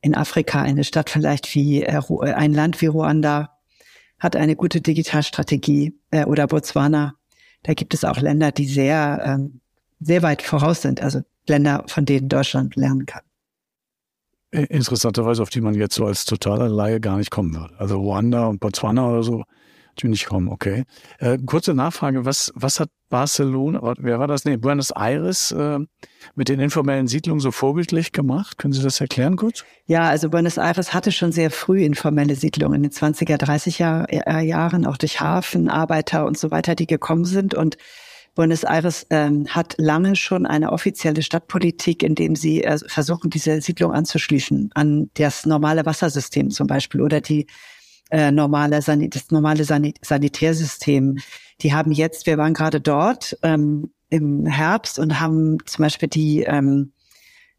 [0.04, 3.58] In Afrika eine Stadt vielleicht wie äh, äh, ein Land wie Ruanda
[4.20, 7.16] hat eine gute Digitalstrategie äh, oder Botswana.
[7.64, 9.62] Da gibt es auch Länder, die sehr, ähm,
[10.02, 11.02] sehr weit voraus sind.
[11.02, 13.22] Also Länder, von denen Deutschland lernen kann.
[14.52, 17.74] Interessanterweise, auf die man jetzt so als totaler Laie gar nicht kommen würde.
[17.80, 19.44] Also Ruanda und Botswana oder so,
[20.02, 20.84] nicht kommen, okay.
[21.20, 24.44] Äh, kurze Nachfrage, was, was hat Barcelona, wer war das?
[24.44, 25.80] Nee, Buenos Aires äh,
[26.36, 28.58] mit den informellen Siedlungen so vorbildlich gemacht?
[28.58, 29.64] Können Sie das erklären kurz?
[29.86, 34.46] Ja, also Buenos Aires hatte schon sehr früh informelle Siedlungen in den 20er, 30er äh,
[34.46, 37.78] Jahren, auch durch Hafen, Arbeiter und so weiter, die gekommen sind und
[38.36, 43.62] Buenos Aires ähm, hat lange schon eine offizielle Stadtpolitik, in dem sie äh, versuchen, diese
[43.62, 47.46] Siedlung anzuschließen an das normale Wassersystem zum Beispiel oder die
[48.10, 51.18] äh, normale San das normale San Sanitärsystem.
[51.62, 56.44] Die haben jetzt, wir waren gerade dort ähm, im Herbst und haben zum Beispiel die
[56.44, 56.92] ähm,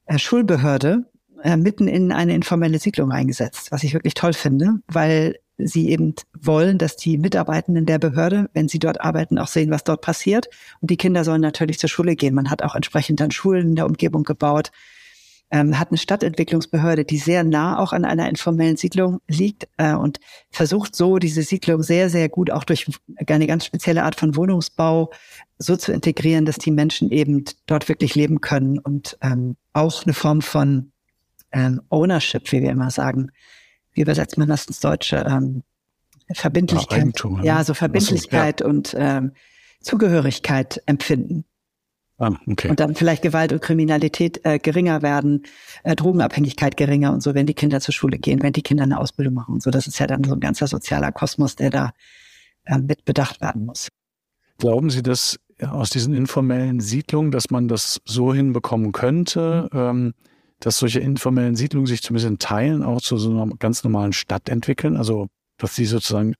[0.06, 1.04] äh, Schulbehörde
[1.42, 6.14] äh, mitten in eine informelle Siedlung eingesetzt, was ich wirklich toll finde, weil sie eben
[6.40, 10.48] wollen, dass die Mitarbeitenden der Behörde, wenn sie dort arbeiten, auch sehen, was dort passiert.
[10.80, 12.34] Und die Kinder sollen natürlich zur Schule gehen.
[12.34, 14.72] Man hat auch entsprechend dann Schulen in der Umgebung gebaut,
[15.50, 20.18] ähm, hat eine Stadtentwicklungsbehörde, die sehr nah auch an einer informellen Siedlung liegt äh, und
[20.50, 22.86] versucht so diese Siedlung sehr, sehr gut auch durch
[23.26, 25.10] eine ganz spezielle Art von Wohnungsbau
[25.58, 30.14] so zu integrieren, dass die Menschen eben dort wirklich leben können und ähm, auch eine
[30.14, 30.92] Form von
[31.52, 33.30] ähm, Ownership, wie wir immer sagen,
[33.92, 35.24] wie übersetzt man das ins Deutsche?
[35.28, 35.62] Ähm,
[36.32, 37.12] Verbindlichkeit.
[37.22, 37.44] Ja, ne?
[37.44, 38.66] ja, so Verbindlichkeit ja.
[38.66, 39.32] und ähm,
[39.80, 41.44] Zugehörigkeit empfinden.
[42.18, 42.68] Ah, okay.
[42.68, 45.42] Und dann vielleicht Gewalt und Kriminalität äh, geringer werden,
[45.82, 48.98] äh, Drogenabhängigkeit geringer und so, wenn die Kinder zur Schule gehen, wenn die Kinder eine
[48.98, 49.70] Ausbildung machen und so.
[49.70, 51.92] Das ist ja dann so ein ganzer sozialer Kosmos, der da
[52.66, 53.88] äh, mit bedacht werden muss.
[54.58, 59.78] Glauben Sie, dass aus diesen informellen Siedlungen, dass man das so hinbekommen könnte, mhm.
[59.78, 60.14] ähm,
[60.60, 64.48] dass solche informellen Siedlungen sich zumindest in Teilen auch zu so einer ganz normalen Stadt
[64.48, 64.96] entwickeln?
[64.96, 65.26] Also,
[65.58, 66.34] dass sie sozusagen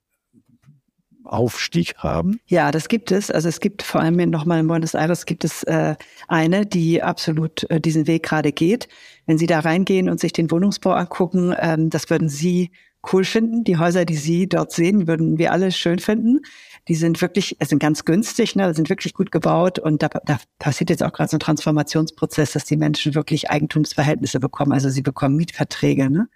[1.25, 2.41] Aufstieg haben?
[2.47, 3.31] Ja, das gibt es.
[3.31, 5.97] Also es gibt vor allem nochmal in Buenos Aires gibt es äh,
[6.29, 8.89] eine, die absolut äh, diesen Weg gerade geht.
[9.27, 12.71] Wenn Sie da reingehen und sich den Wohnungsbau angucken, ähm, das würden Sie
[13.13, 13.65] cool finden.
[13.65, 16.41] Die Häuser, die Sie dort sehen, würden wir alle schön finden.
[16.89, 20.91] Die sind wirklich, sind ganz günstig, ne, sind wirklich gut gebaut und da, da passiert
[20.91, 24.73] jetzt auch gerade so ein Transformationsprozess, dass die Menschen wirklich Eigentumsverhältnisse bekommen.
[24.73, 26.11] Also sie bekommen Mietverträge.
[26.11, 26.29] Ne?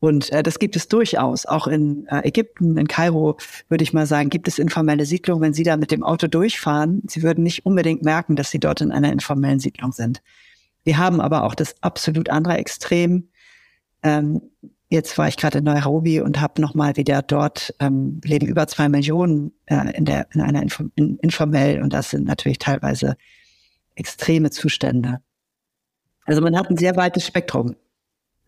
[0.00, 1.46] Und äh, das gibt es durchaus.
[1.46, 3.36] Auch in äh, Ägypten, in Kairo,
[3.68, 5.42] würde ich mal sagen, gibt es informelle Siedlungen.
[5.42, 8.80] Wenn Sie da mit dem Auto durchfahren, Sie würden nicht unbedingt merken, dass Sie dort
[8.80, 10.22] in einer informellen Siedlung sind.
[10.84, 13.28] Wir haben aber auch das absolut andere Extrem.
[14.02, 14.40] Ähm,
[14.92, 18.88] Jetzt war ich gerade in Nairobi und habe nochmal wieder dort ähm, leben über zwei
[18.88, 23.16] Millionen äh, in der in einer Info, in, informell und das sind natürlich teilweise
[23.94, 25.20] extreme Zustände.
[26.24, 27.76] Also man hat ein sehr weites Spektrum.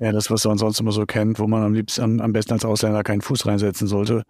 [0.03, 2.55] Ja, das, was man sonst immer so kennt, wo man am liebsten am, am besten
[2.55, 4.25] als Ausländer keinen Fuß reinsetzen sollte,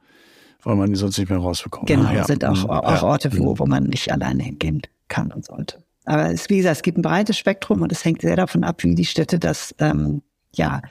[0.62, 1.86] weil man ihn sonst nicht mehr rausbekommt.
[1.86, 2.24] Genau, ja.
[2.24, 5.82] sind auch, auch Orte, wo, wo man nicht alleine hingehen kann und sollte.
[6.04, 8.82] Aber es, wie gesagt, es gibt ein breites Spektrum und es hängt sehr davon ab,
[8.82, 10.20] wie die Städte das ähm,
[10.54, 10.82] ja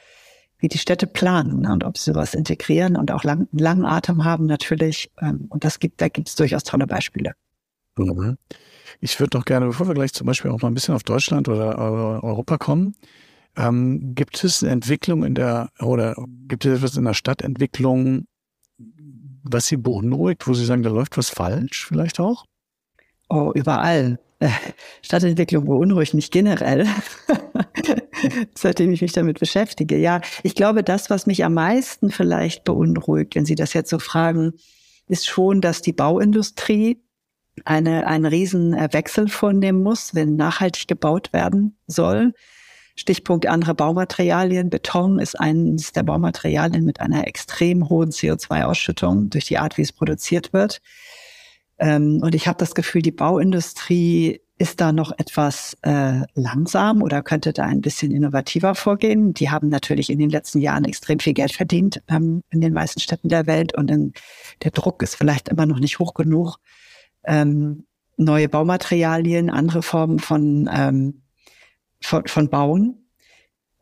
[0.61, 4.23] wie die Städte planen ne, und ob sie sowas integrieren und auch lang, langen Atem
[4.23, 5.11] haben natürlich.
[5.19, 7.33] Ähm, und das gibt, da gibt es durchaus tolle Beispiele.
[7.97, 8.37] Mhm.
[8.99, 11.49] Ich würde doch gerne, bevor wir gleich zum Beispiel auch mal ein bisschen auf Deutschland
[11.49, 11.77] oder
[12.23, 12.95] Europa kommen,
[13.57, 16.15] ähm, gibt es eine Entwicklung in der, oder
[16.47, 18.25] gibt es etwas in der Stadtentwicklung,
[19.43, 22.45] was Sie beunruhigt, wo Sie sagen, da läuft was falsch vielleicht auch?
[23.29, 24.19] Oh, überall.
[25.01, 26.87] Stadtentwicklung beunruhigt mich generell.
[28.55, 29.97] seitdem ich mich damit beschäftige.
[29.97, 33.99] Ja, ich glaube, das, was mich am meisten vielleicht beunruhigt, wenn Sie das jetzt so
[33.99, 34.53] fragen,
[35.07, 37.01] ist schon, dass die Bauindustrie
[37.65, 42.33] eine, einen riesen Wechsel vornehmen muss, wenn nachhaltig gebaut werden soll.
[42.95, 44.69] Stichpunkt andere Baumaterialien.
[44.69, 49.91] Beton ist eines der Baumaterialien mit einer extrem hohen CO2-Ausschüttung durch die Art, wie es
[49.91, 50.81] produziert wird.
[51.79, 57.23] Ähm, und ich habe das Gefühl, die Bauindustrie ist da noch etwas äh, langsam oder
[57.23, 59.33] könnte da ein bisschen innovativer vorgehen.
[59.33, 62.99] Die haben natürlich in den letzten Jahren extrem viel Geld verdient ähm, in den meisten
[62.99, 64.13] Städten der Welt und in,
[64.61, 66.57] der Druck ist vielleicht immer noch nicht hoch genug.
[67.23, 71.23] Ähm, neue Baumaterialien, andere Formen von, ähm,
[72.01, 72.97] von, von Bauen.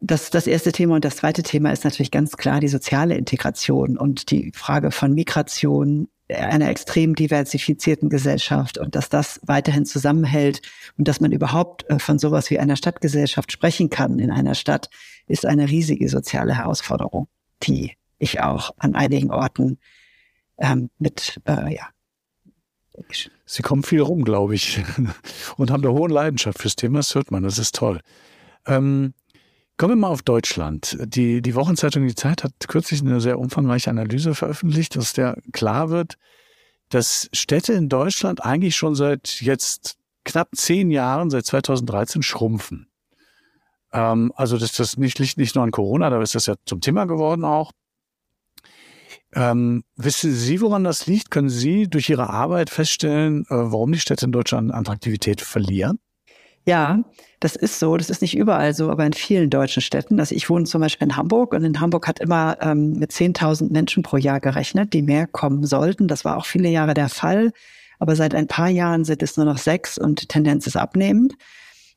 [0.01, 0.95] Das das erste Thema.
[0.95, 5.13] Und das zweite Thema ist natürlich ganz klar die soziale Integration und die Frage von
[5.13, 10.61] Migration, einer extrem diversifizierten Gesellschaft und dass das weiterhin zusammenhält
[10.97, 14.89] und dass man überhaupt äh, von sowas wie einer Stadtgesellschaft sprechen kann in einer Stadt,
[15.27, 17.27] ist eine riesige soziale Herausforderung,
[17.63, 19.79] die ich auch an einigen Orten
[20.59, 21.87] ähm, mit, äh, ja.
[23.45, 24.83] Sie kommen viel rum, glaube ich,
[25.57, 26.99] und haben eine hohe Leidenschaft fürs Thema.
[26.99, 27.99] Das hört man, das ist toll.
[28.65, 29.13] Ähm,
[29.79, 30.97] Kommen wir mal auf Deutschland.
[30.99, 35.89] Die, die Wochenzeitung Die Zeit hat kürzlich eine sehr umfangreiche Analyse veröffentlicht, aus der klar
[35.89, 36.17] wird,
[36.89, 42.89] dass Städte in Deutschland eigentlich schon seit jetzt knapp zehn Jahren, seit 2013, schrumpfen.
[43.93, 47.05] Ähm, also das, das nicht, nicht nur an Corona, da ist das ja zum Thema
[47.05, 47.71] geworden auch.
[49.35, 51.29] Ähm, wissen Sie, woran das liegt?
[51.31, 55.99] Können Sie durch Ihre Arbeit feststellen, äh, warum die Städte in Deutschland Attraktivität verlieren?
[56.65, 57.03] Ja,
[57.39, 57.97] das ist so.
[57.97, 60.19] Das ist nicht überall so, aber in vielen deutschen Städten.
[60.19, 63.71] Also ich wohne zum Beispiel in Hamburg und in Hamburg hat immer ähm, mit 10.000
[63.71, 66.07] Menschen pro Jahr gerechnet, die mehr kommen sollten.
[66.07, 67.51] Das war auch viele Jahre der Fall.
[67.97, 71.35] Aber seit ein paar Jahren sind es nur noch sechs und Tendenz ist abnehmend.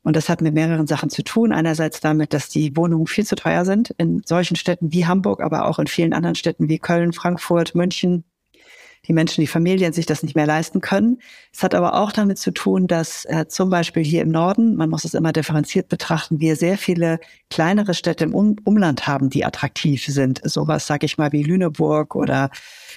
[0.03, 1.53] Und das hat mit mehreren Sachen zu tun.
[1.53, 5.65] Einerseits damit, dass die Wohnungen viel zu teuer sind in solchen Städten wie Hamburg, aber
[5.67, 8.25] auch in vielen anderen Städten wie Köln, Frankfurt, München,
[9.07, 11.19] die Menschen, die Familien sich das nicht mehr leisten können.
[11.53, 14.89] Es hat aber auch damit zu tun, dass äh, zum Beispiel hier im Norden, man
[14.89, 19.43] muss es immer differenziert betrachten, wir sehr viele kleinere Städte im um Umland haben, die
[19.45, 20.41] attraktiv sind.
[20.43, 22.49] Sowas, sage ich mal, wie Lüneburg oder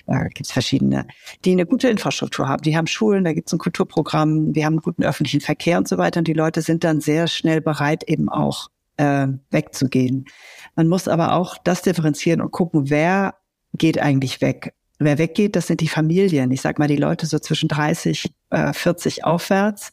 [0.07, 1.07] da äh, gibt es verschiedene,
[1.45, 2.63] die eine gute Infrastruktur haben.
[2.63, 5.89] Die haben Schulen, da gibt es ein Kulturprogramm, wir haben einen guten öffentlichen Verkehr und
[5.89, 6.19] so weiter.
[6.19, 10.27] Und die Leute sind dann sehr schnell bereit, eben auch äh, wegzugehen.
[10.75, 13.35] Man muss aber auch das differenzieren und gucken, wer
[13.75, 14.73] geht eigentlich weg.
[14.99, 16.51] Wer weggeht, das sind die Familien.
[16.51, 19.93] Ich sag mal, die Leute so zwischen 30, äh, 40 aufwärts.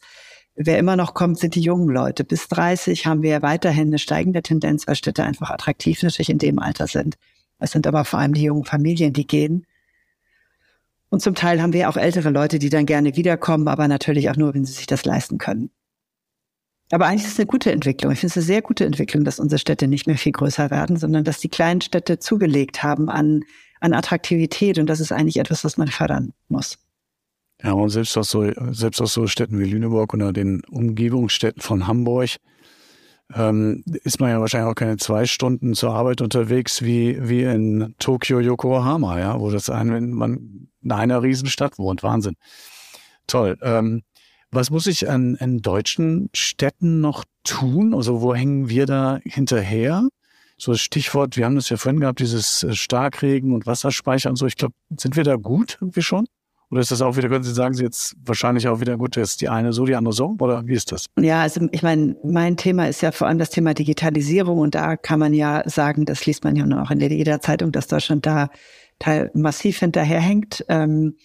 [0.56, 2.24] Wer immer noch kommt, sind die jungen Leute.
[2.24, 6.60] Bis 30 haben wir weiterhin eine steigende Tendenz, weil Städte einfach attraktiv natürlich in dem
[6.60, 7.16] Alter sind.
[7.60, 9.66] Es sind aber vor allem die jungen Familien, die gehen.
[11.10, 14.36] Und zum Teil haben wir auch ältere Leute, die dann gerne wiederkommen, aber natürlich auch
[14.36, 15.70] nur, wenn sie sich das leisten können.
[16.94, 18.12] Aber eigentlich ist es eine gute Entwicklung.
[18.12, 20.98] Ich finde es eine sehr gute Entwicklung, dass unsere Städte nicht mehr viel größer werden,
[20.98, 23.44] sondern dass die kleinen Städte zugelegt haben an
[23.84, 26.78] an Attraktivität und das ist eigentlich etwas, was man fördern muss.
[27.62, 31.86] Ja, und selbst aus so, selbst aus so Städten wie Lüneburg oder den Umgebungsstädten von
[31.86, 32.30] Hamburg
[33.34, 37.94] ähm, ist man ja wahrscheinlich auch keine zwei Stunden zur Arbeit unterwegs wie, wie in
[38.00, 42.04] Tokio, Yokohama, ja, wo das ein, wenn man in einer Riesenstadt wohnt.
[42.04, 42.36] Wahnsinn.
[43.28, 43.58] Toll.
[43.62, 44.04] Ähm,
[44.54, 47.94] was muss ich an, an deutschen Städten noch tun?
[47.94, 50.08] Also wo hängen wir da hinterher?
[50.58, 54.38] so das Stichwort, wir haben das ja vorhin gehabt, dieses äh, Starkregen und Wasserspeicher und
[54.38, 54.46] so.
[54.46, 56.26] Ich glaube, sind wir da gut irgendwie schon?
[56.72, 59.42] Oder ist das auch wieder, können Sie sagen Sie jetzt wahrscheinlich auch wieder gut, ist
[59.42, 60.36] die eine so, die andere so?
[60.40, 61.06] Oder wie ist das?
[61.20, 64.96] Ja, also ich meine, mein Thema ist ja vor allem das Thema Digitalisierung und da
[64.96, 68.50] kann man ja sagen, das liest man ja auch in jeder Zeitung, dass Deutschland da
[69.34, 70.66] massiv hinterherhängt.
[70.70, 71.16] Ähm,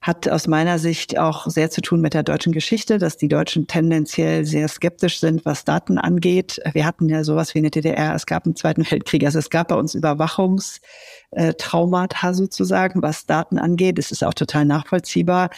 [0.00, 3.66] hat aus meiner Sicht auch sehr zu tun mit der deutschen Geschichte, dass die Deutschen
[3.66, 6.60] tendenziell sehr skeptisch sind, was Daten angeht.
[6.72, 9.68] Wir hatten ja sowas wie eine DDR, es gab einen Zweiten Weltkrieg, also es gab
[9.68, 13.98] bei uns Überwachungstraumata sozusagen, was Daten angeht.
[13.98, 15.50] Es ist auch total nachvollziehbar.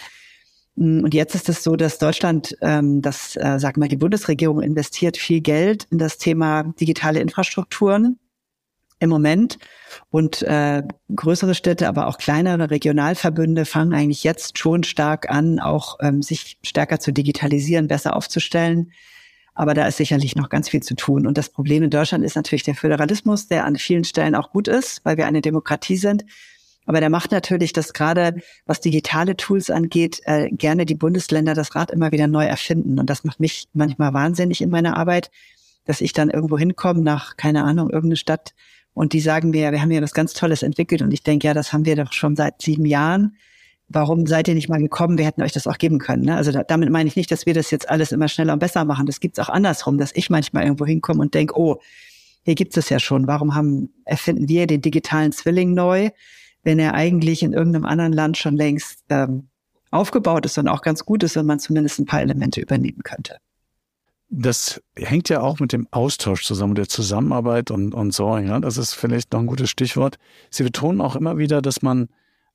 [0.77, 5.17] Und jetzt ist es so, dass Deutschland, ähm, das, äh, sag mal, die Bundesregierung investiert
[5.17, 8.21] viel Geld in das Thema digitale Infrastrukturen
[9.01, 9.59] im Moment.
[10.11, 10.83] Und äh,
[11.15, 16.59] größere Städte, aber auch kleinere Regionalverbünde fangen eigentlich jetzt schon stark an, auch ähm, sich
[16.63, 18.93] stärker zu digitalisieren, besser aufzustellen.
[19.55, 21.27] Aber da ist sicherlich noch ganz viel zu tun.
[21.27, 24.69] Und das Problem in Deutschland ist natürlich der Föderalismus, der an vielen Stellen auch gut
[24.69, 26.25] ist, weil wir eine Demokratie sind.
[26.87, 31.75] Aber der macht natürlich, dass gerade was digitale Tools angeht, äh, gerne die Bundesländer das
[31.75, 32.99] Rad immer wieder neu erfinden.
[32.99, 35.31] Und das macht mich manchmal wahnsinnig in meiner Arbeit,
[35.85, 38.55] dass ich dann irgendwo hinkomme nach, keine Ahnung, irgendeine Stadt,
[38.99, 41.03] und die sagen mir, wir haben ja was ganz Tolles entwickelt.
[41.03, 43.37] Und ich denke, ja, das haben wir doch schon seit sieben Jahren.
[43.91, 45.19] warum seid ihr nicht mal gekommen?
[45.19, 46.25] Wir hätten euch das auch geben können.
[46.25, 46.37] Ne?
[46.37, 48.85] Also da, damit meine ich nicht, dass wir das jetzt alles immer schneller und besser
[48.85, 49.07] machen.
[49.07, 51.81] Das gibt's auch andersrum, dass ich manchmal irgendwo hinkomme und denke, oh,
[52.43, 53.29] hier gibt's es ja schon.
[53.29, 56.11] Warum haben, erfinden wir den digitalen Zwilling neu,
[56.65, 59.49] wenn er eigentlich in irgendeinem anderen Land schon längst ähm,
[59.93, 63.39] aufgebaut ist und auch ganz gut ist, wenn man zumindest ein paar Elemente übernehmen könnte.
[64.31, 68.37] Das hängt ja auch mit dem Austausch zusammen, der Zusammenarbeit und, und so.
[68.37, 70.19] Ja, das ist vielleicht noch ein gutes Stichwort.
[70.51, 72.09] Sie betonen auch immer wieder, dass man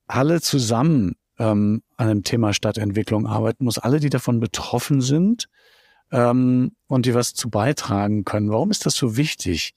[0.06, 5.48] alle zusammen ähm, an einem Thema Stadtentwicklung arbeiten muss, alle, die davon betroffen sind
[6.12, 8.50] ähm, und die was zu beitragen können.
[8.50, 9.74] Warum ist das so wichtig?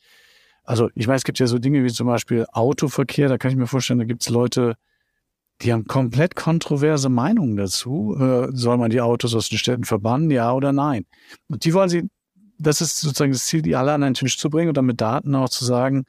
[0.64, 3.58] Also ich weiß, es gibt ja so Dinge wie zum Beispiel Autoverkehr, da kann ich
[3.58, 4.76] mir vorstellen, da gibt es Leute,
[5.62, 8.16] die haben komplett kontroverse Meinungen dazu.
[8.20, 11.06] Äh, soll man die Autos aus den Städten verbannen, ja oder nein?
[11.48, 12.10] Und die wollen sie,
[12.60, 15.02] das ist sozusagen das Ziel, die alle an einen Tisch zu bringen und dann mit
[15.02, 16.06] Daten auch zu sagen,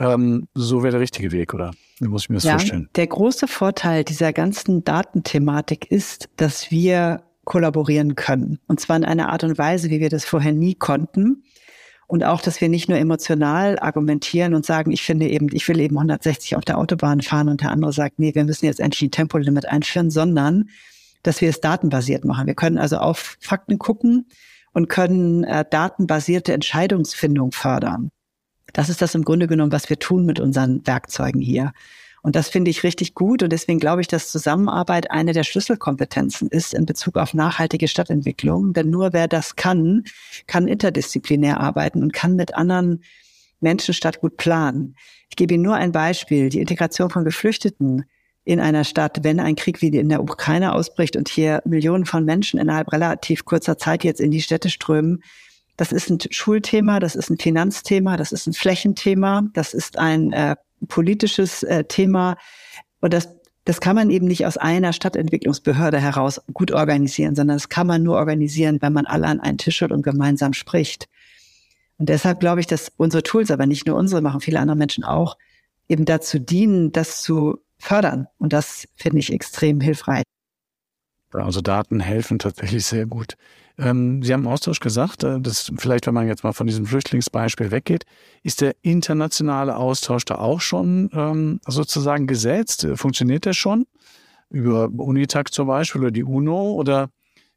[0.00, 1.72] ähm, so wäre der richtige Weg, oder?
[2.00, 2.88] Wie muss ich mir das ja, vorstellen?
[2.96, 8.58] Der große Vorteil dieser ganzen Datenthematik ist, dass wir kollaborieren können.
[8.66, 11.44] Und zwar in einer Art und Weise, wie wir das vorher nie konnten.
[12.14, 15.80] Und auch, dass wir nicht nur emotional argumentieren und sagen, ich finde eben, ich will
[15.80, 19.02] eben 160 auf der Autobahn fahren und der andere sagt, nee, wir müssen jetzt endlich
[19.02, 20.68] ein Tempolimit einführen, sondern
[21.24, 22.46] dass wir es datenbasiert machen.
[22.46, 24.28] Wir können also auf Fakten gucken
[24.72, 28.12] und können äh, datenbasierte Entscheidungsfindung fördern.
[28.72, 31.72] Das ist das im Grunde genommen, was wir tun mit unseren Werkzeugen hier.
[32.24, 33.42] Und das finde ich richtig gut.
[33.42, 38.72] Und deswegen glaube ich, dass Zusammenarbeit eine der Schlüsselkompetenzen ist in Bezug auf nachhaltige Stadtentwicklung.
[38.72, 40.04] Denn nur wer das kann,
[40.46, 43.04] kann interdisziplinär arbeiten und kann mit anderen
[43.60, 44.96] Menschen Stadt gut planen.
[45.28, 46.48] Ich gebe Ihnen nur ein Beispiel.
[46.48, 48.06] Die Integration von Geflüchteten
[48.44, 52.24] in einer Stadt, wenn ein Krieg wie in der Ukraine ausbricht und hier Millionen von
[52.24, 55.22] Menschen innerhalb relativ kurzer Zeit jetzt in die Städte strömen,
[55.76, 60.32] das ist ein Schulthema, das ist ein Finanzthema, das ist ein Flächenthema, das ist ein
[60.32, 60.56] äh,
[60.86, 62.36] politisches äh, Thema.
[63.00, 63.28] Und das,
[63.64, 68.02] das kann man eben nicht aus einer Stadtentwicklungsbehörde heraus gut organisieren, sondern das kann man
[68.02, 71.08] nur organisieren, wenn man alle an einen Tisch holt und gemeinsam spricht.
[71.98, 75.04] Und deshalb glaube ich, dass unsere Tools, aber nicht nur unsere, machen viele andere Menschen
[75.04, 75.36] auch,
[75.88, 78.26] eben dazu dienen, das zu fördern.
[78.38, 80.24] Und das finde ich extrem hilfreich.
[81.32, 83.36] Also Daten helfen tatsächlich sehr gut.
[83.76, 86.86] Ähm, Sie haben im Austausch gesagt, äh, dass vielleicht, wenn man jetzt mal von diesem
[86.86, 88.04] Flüchtlingsbeispiel weggeht,
[88.42, 92.86] ist der internationale Austausch da auch schon ähm, sozusagen gesetzt?
[92.94, 93.86] Funktioniert der schon?
[94.50, 97.10] Über UNITAC zum Beispiel oder die UNO oder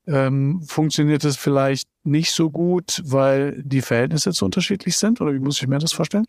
[0.08, 5.21] ähm, funktioniert es vielleicht nicht so gut, weil die Verhältnisse zu unterschiedlich sind?
[5.21, 6.25] Oder wie muss ich mir das vorstellen?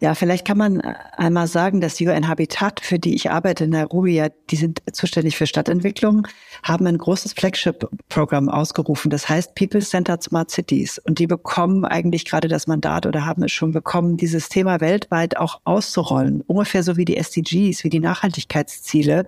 [0.00, 3.70] Ja, vielleicht kann man äh, einmal sagen, dass UN Habitat, für die ich arbeite in
[3.70, 6.26] Nairobi, ja, die sind zuständig für Stadtentwicklung,
[6.64, 9.10] haben ein großes Flagship-Programm ausgerufen.
[9.10, 10.98] Das heißt People-Centered Smart Cities.
[10.98, 15.36] Und die bekommen eigentlich gerade das Mandat oder haben es schon bekommen, dieses Thema weltweit
[15.36, 16.40] auch auszurollen.
[16.42, 19.26] Ungefähr so wie die SDGs, wie die Nachhaltigkeitsziele.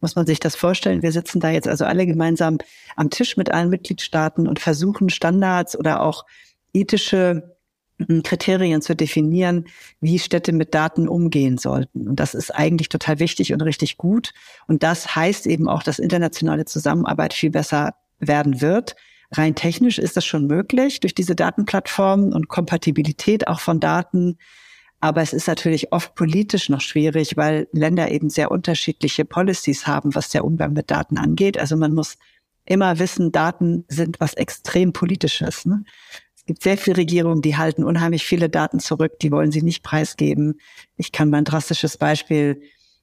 [0.00, 1.02] Muss man sich das vorstellen?
[1.02, 2.58] Wir sitzen da jetzt also alle gemeinsam
[2.96, 6.24] am Tisch mit allen Mitgliedstaaten und versuchen Standards oder auch
[6.72, 7.55] ethische
[8.24, 9.66] Kriterien zu definieren,
[10.00, 12.08] wie Städte mit Daten umgehen sollten.
[12.08, 14.32] Und das ist eigentlich total wichtig und richtig gut.
[14.66, 18.96] Und das heißt eben auch, dass internationale Zusammenarbeit viel besser werden wird.
[19.32, 24.38] Rein technisch ist das schon möglich durch diese Datenplattformen und Kompatibilität auch von Daten.
[25.00, 30.14] Aber es ist natürlich oft politisch noch schwierig, weil Länder eben sehr unterschiedliche Policies haben,
[30.14, 31.58] was der Umgang mit Daten angeht.
[31.58, 32.18] Also man muss
[32.64, 35.66] immer wissen, Daten sind was extrem politisches.
[35.66, 35.84] Ne?
[36.46, 40.60] Gibt sehr viele Regierungen, die halten unheimlich viele Daten zurück, die wollen sie nicht preisgeben.
[40.96, 42.60] Ich kann mal ein drastisches Beispiel,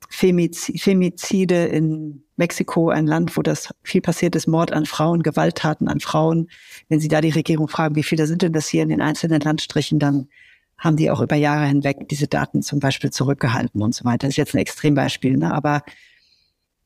[0.10, 5.99] Femizide in Mexiko, ein Land, wo das viel passiert ist, Mord an Frauen, Gewalttaten an
[5.99, 6.49] Frauen.
[6.89, 9.41] Wenn Sie da die Regierung fragen, wie viele sind denn das hier in den einzelnen
[9.41, 10.27] Landstrichen, dann
[10.77, 14.27] haben die auch über Jahre hinweg diese Daten zum Beispiel zurückgehalten und so weiter.
[14.27, 15.53] Das ist jetzt ein Extrembeispiel, ne?
[15.53, 15.84] aber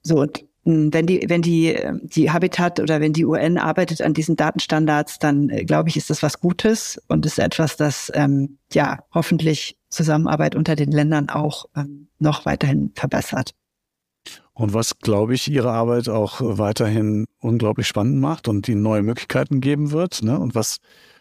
[0.04, 4.36] so und wenn die, wenn die, die Habitat oder wenn die UN arbeitet an diesen
[4.36, 9.00] Datenstandards, dann äh, glaube ich, ist das was Gutes und ist etwas, das ähm, ja
[9.14, 13.52] hoffentlich Zusammenarbeit unter den Ländern auch ähm, noch weiterhin verbessert.
[14.52, 19.62] Und was, glaube ich, Ihre Arbeit auch weiterhin unglaublich spannend macht und Ihnen neue Möglichkeiten
[19.62, 20.38] geben wird, ne?
[20.38, 20.78] Und was,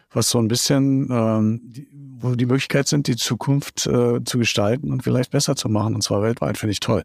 [0.09, 1.87] was so ein bisschen, ähm, die,
[2.19, 6.01] wo die Möglichkeit sind, die Zukunft äh, zu gestalten und vielleicht besser zu machen, und
[6.01, 7.03] zwar weltweit, finde ich toll.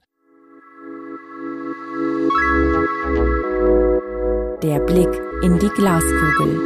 [4.63, 5.09] Der Blick
[5.43, 6.61] in die Glaskugel.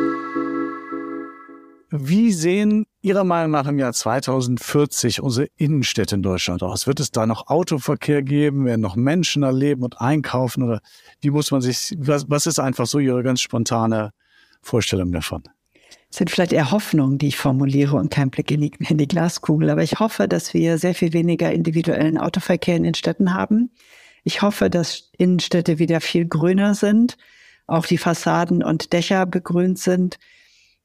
[1.90, 6.86] Wie sehen Ihrer Meinung nach im Jahr 2040 unsere Innenstädte in Deutschland aus?
[6.86, 8.66] Wird es da noch Autoverkehr geben?
[8.66, 10.62] Werden noch Menschen erleben und einkaufen?
[10.62, 10.80] Oder
[11.22, 14.10] wie muss man sich, was, was ist einfach so Ihre ganz spontane
[14.60, 15.44] Vorstellung davon?
[16.10, 19.08] Das sind vielleicht eher Hoffnungen, die ich formuliere und kein Blick in die, in die
[19.08, 19.70] Glaskugel.
[19.70, 23.70] Aber ich hoffe, dass wir sehr viel weniger individuellen Autoverkehr in den Städten haben
[24.22, 27.16] Ich hoffe, dass Innenstädte wieder viel grüner sind,
[27.66, 30.18] auch die Fassaden und Dächer begrünt sind.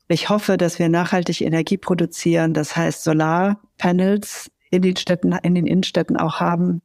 [0.07, 5.67] Ich hoffe, dass wir nachhaltig Energie produzieren, das heißt Solarpanels in den Städten, in den
[5.67, 6.81] Innenstädten auch haben.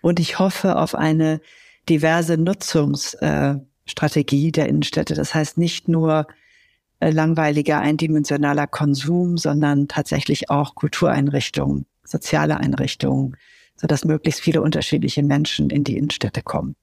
[0.00, 1.40] Und ich hoffe auf eine
[1.88, 5.14] diverse Nutzungsstrategie der Innenstädte.
[5.14, 6.28] Das heißt nicht nur
[7.00, 13.36] äh, langweiliger, eindimensionaler Konsum, sondern tatsächlich auch Kultureinrichtungen, soziale Einrichtungen,
[13.76, 16.76] sodass möglichst viele unterschiedliche Menschen in die Innenstädte kommen.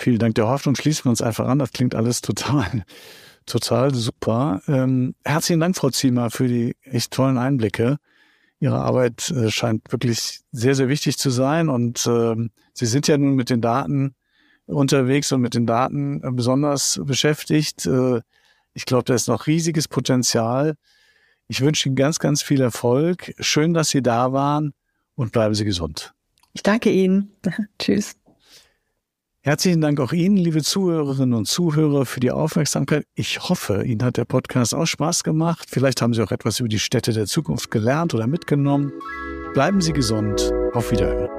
[0.00, 0.76] Vielen Dank der Hoffnung.
[0.76, 1.58] Schließen wir uns einfach an.
[1.58, 2.84] Das klingt alles total,
[3.44, 4.62] total super.
[4.66, 7.98] Ähm, herzlichen Dank, Frau Ziemer, für die echt tollen Einblicke.
[8.60, 11.68] Ihre Arbeit äh, scheint wirklich sehr, sehr wichtig zu sein.
[11.68, 12.34] Und äh,
[12.72, 14.14] Sie sind ja nun mit den Daten
[14.64, 17.84] unterwegs und mit den Daten äh, besonders beschäftigt.
[17.84, 18.22] Äh,
[18.72, 20.76] ich glaube, da ist noch riesiges Potenzial.
[21.46, 23.34] Ich wünsche Ihnen ganz, ganz viel Erfolg.
[23.38, 24.72] Schön, dass Sie da waren
[25.14, 26.14] und bleiben Sie gesund.
[26.54, 27.32] Ich danke Ihnen.
[27.78, 28.16] Tschüss.
[29.42, 33.06] Herzlichen Dank auch Ihnen, liebe Zuhörerinnen und Zuhörer, für die Aufmerksamkeit.
[33.14, 35.66] Ich hoffe, Ihnen hat der Podcast auch Spaß gemacht.
[35.70, 38.92] Vielleicht haben Sie auch etwas über die Städte der Zukunft gelernt oder mitgenommen.
[39.54, 40.52] Bleiben Sie gesund.
[40.74, 41.30] Auf Wiederhören.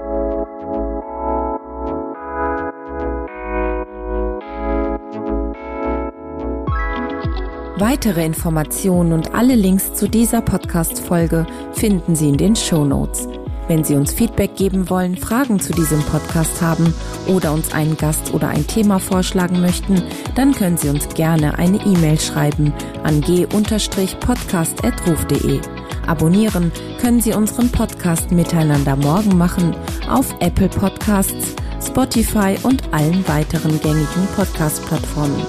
[7.78, 13.28] Weitere Informationen und alle Links zu dieser Podcast-Folge finden Sie in den Show Notes.
[13.72, 16.94] Wenn Sie uns Feedback geben wollen, Fragen zu diesem Podcast haben
[17.26, 20.04] oder uns einen Gast oder ein Thema vorschlagen möchten,
[20.36, 25.62] dann können Sie uns gerne eine E-Mail schreiben an g-podcast.ruf.de.
[26.06, 29.74] Abonnieren können Sie unseren Podcast Miteinander morgen machen
[30.10, 35.46] auf Apple Podcasts, Spotify und allen weiteren gängigen Podcast-Plattformen.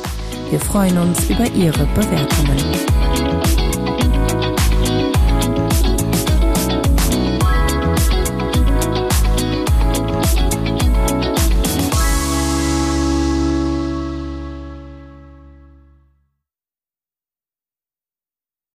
[0.49, 2.92] Wir freuen uns über Ihre Bewertungen.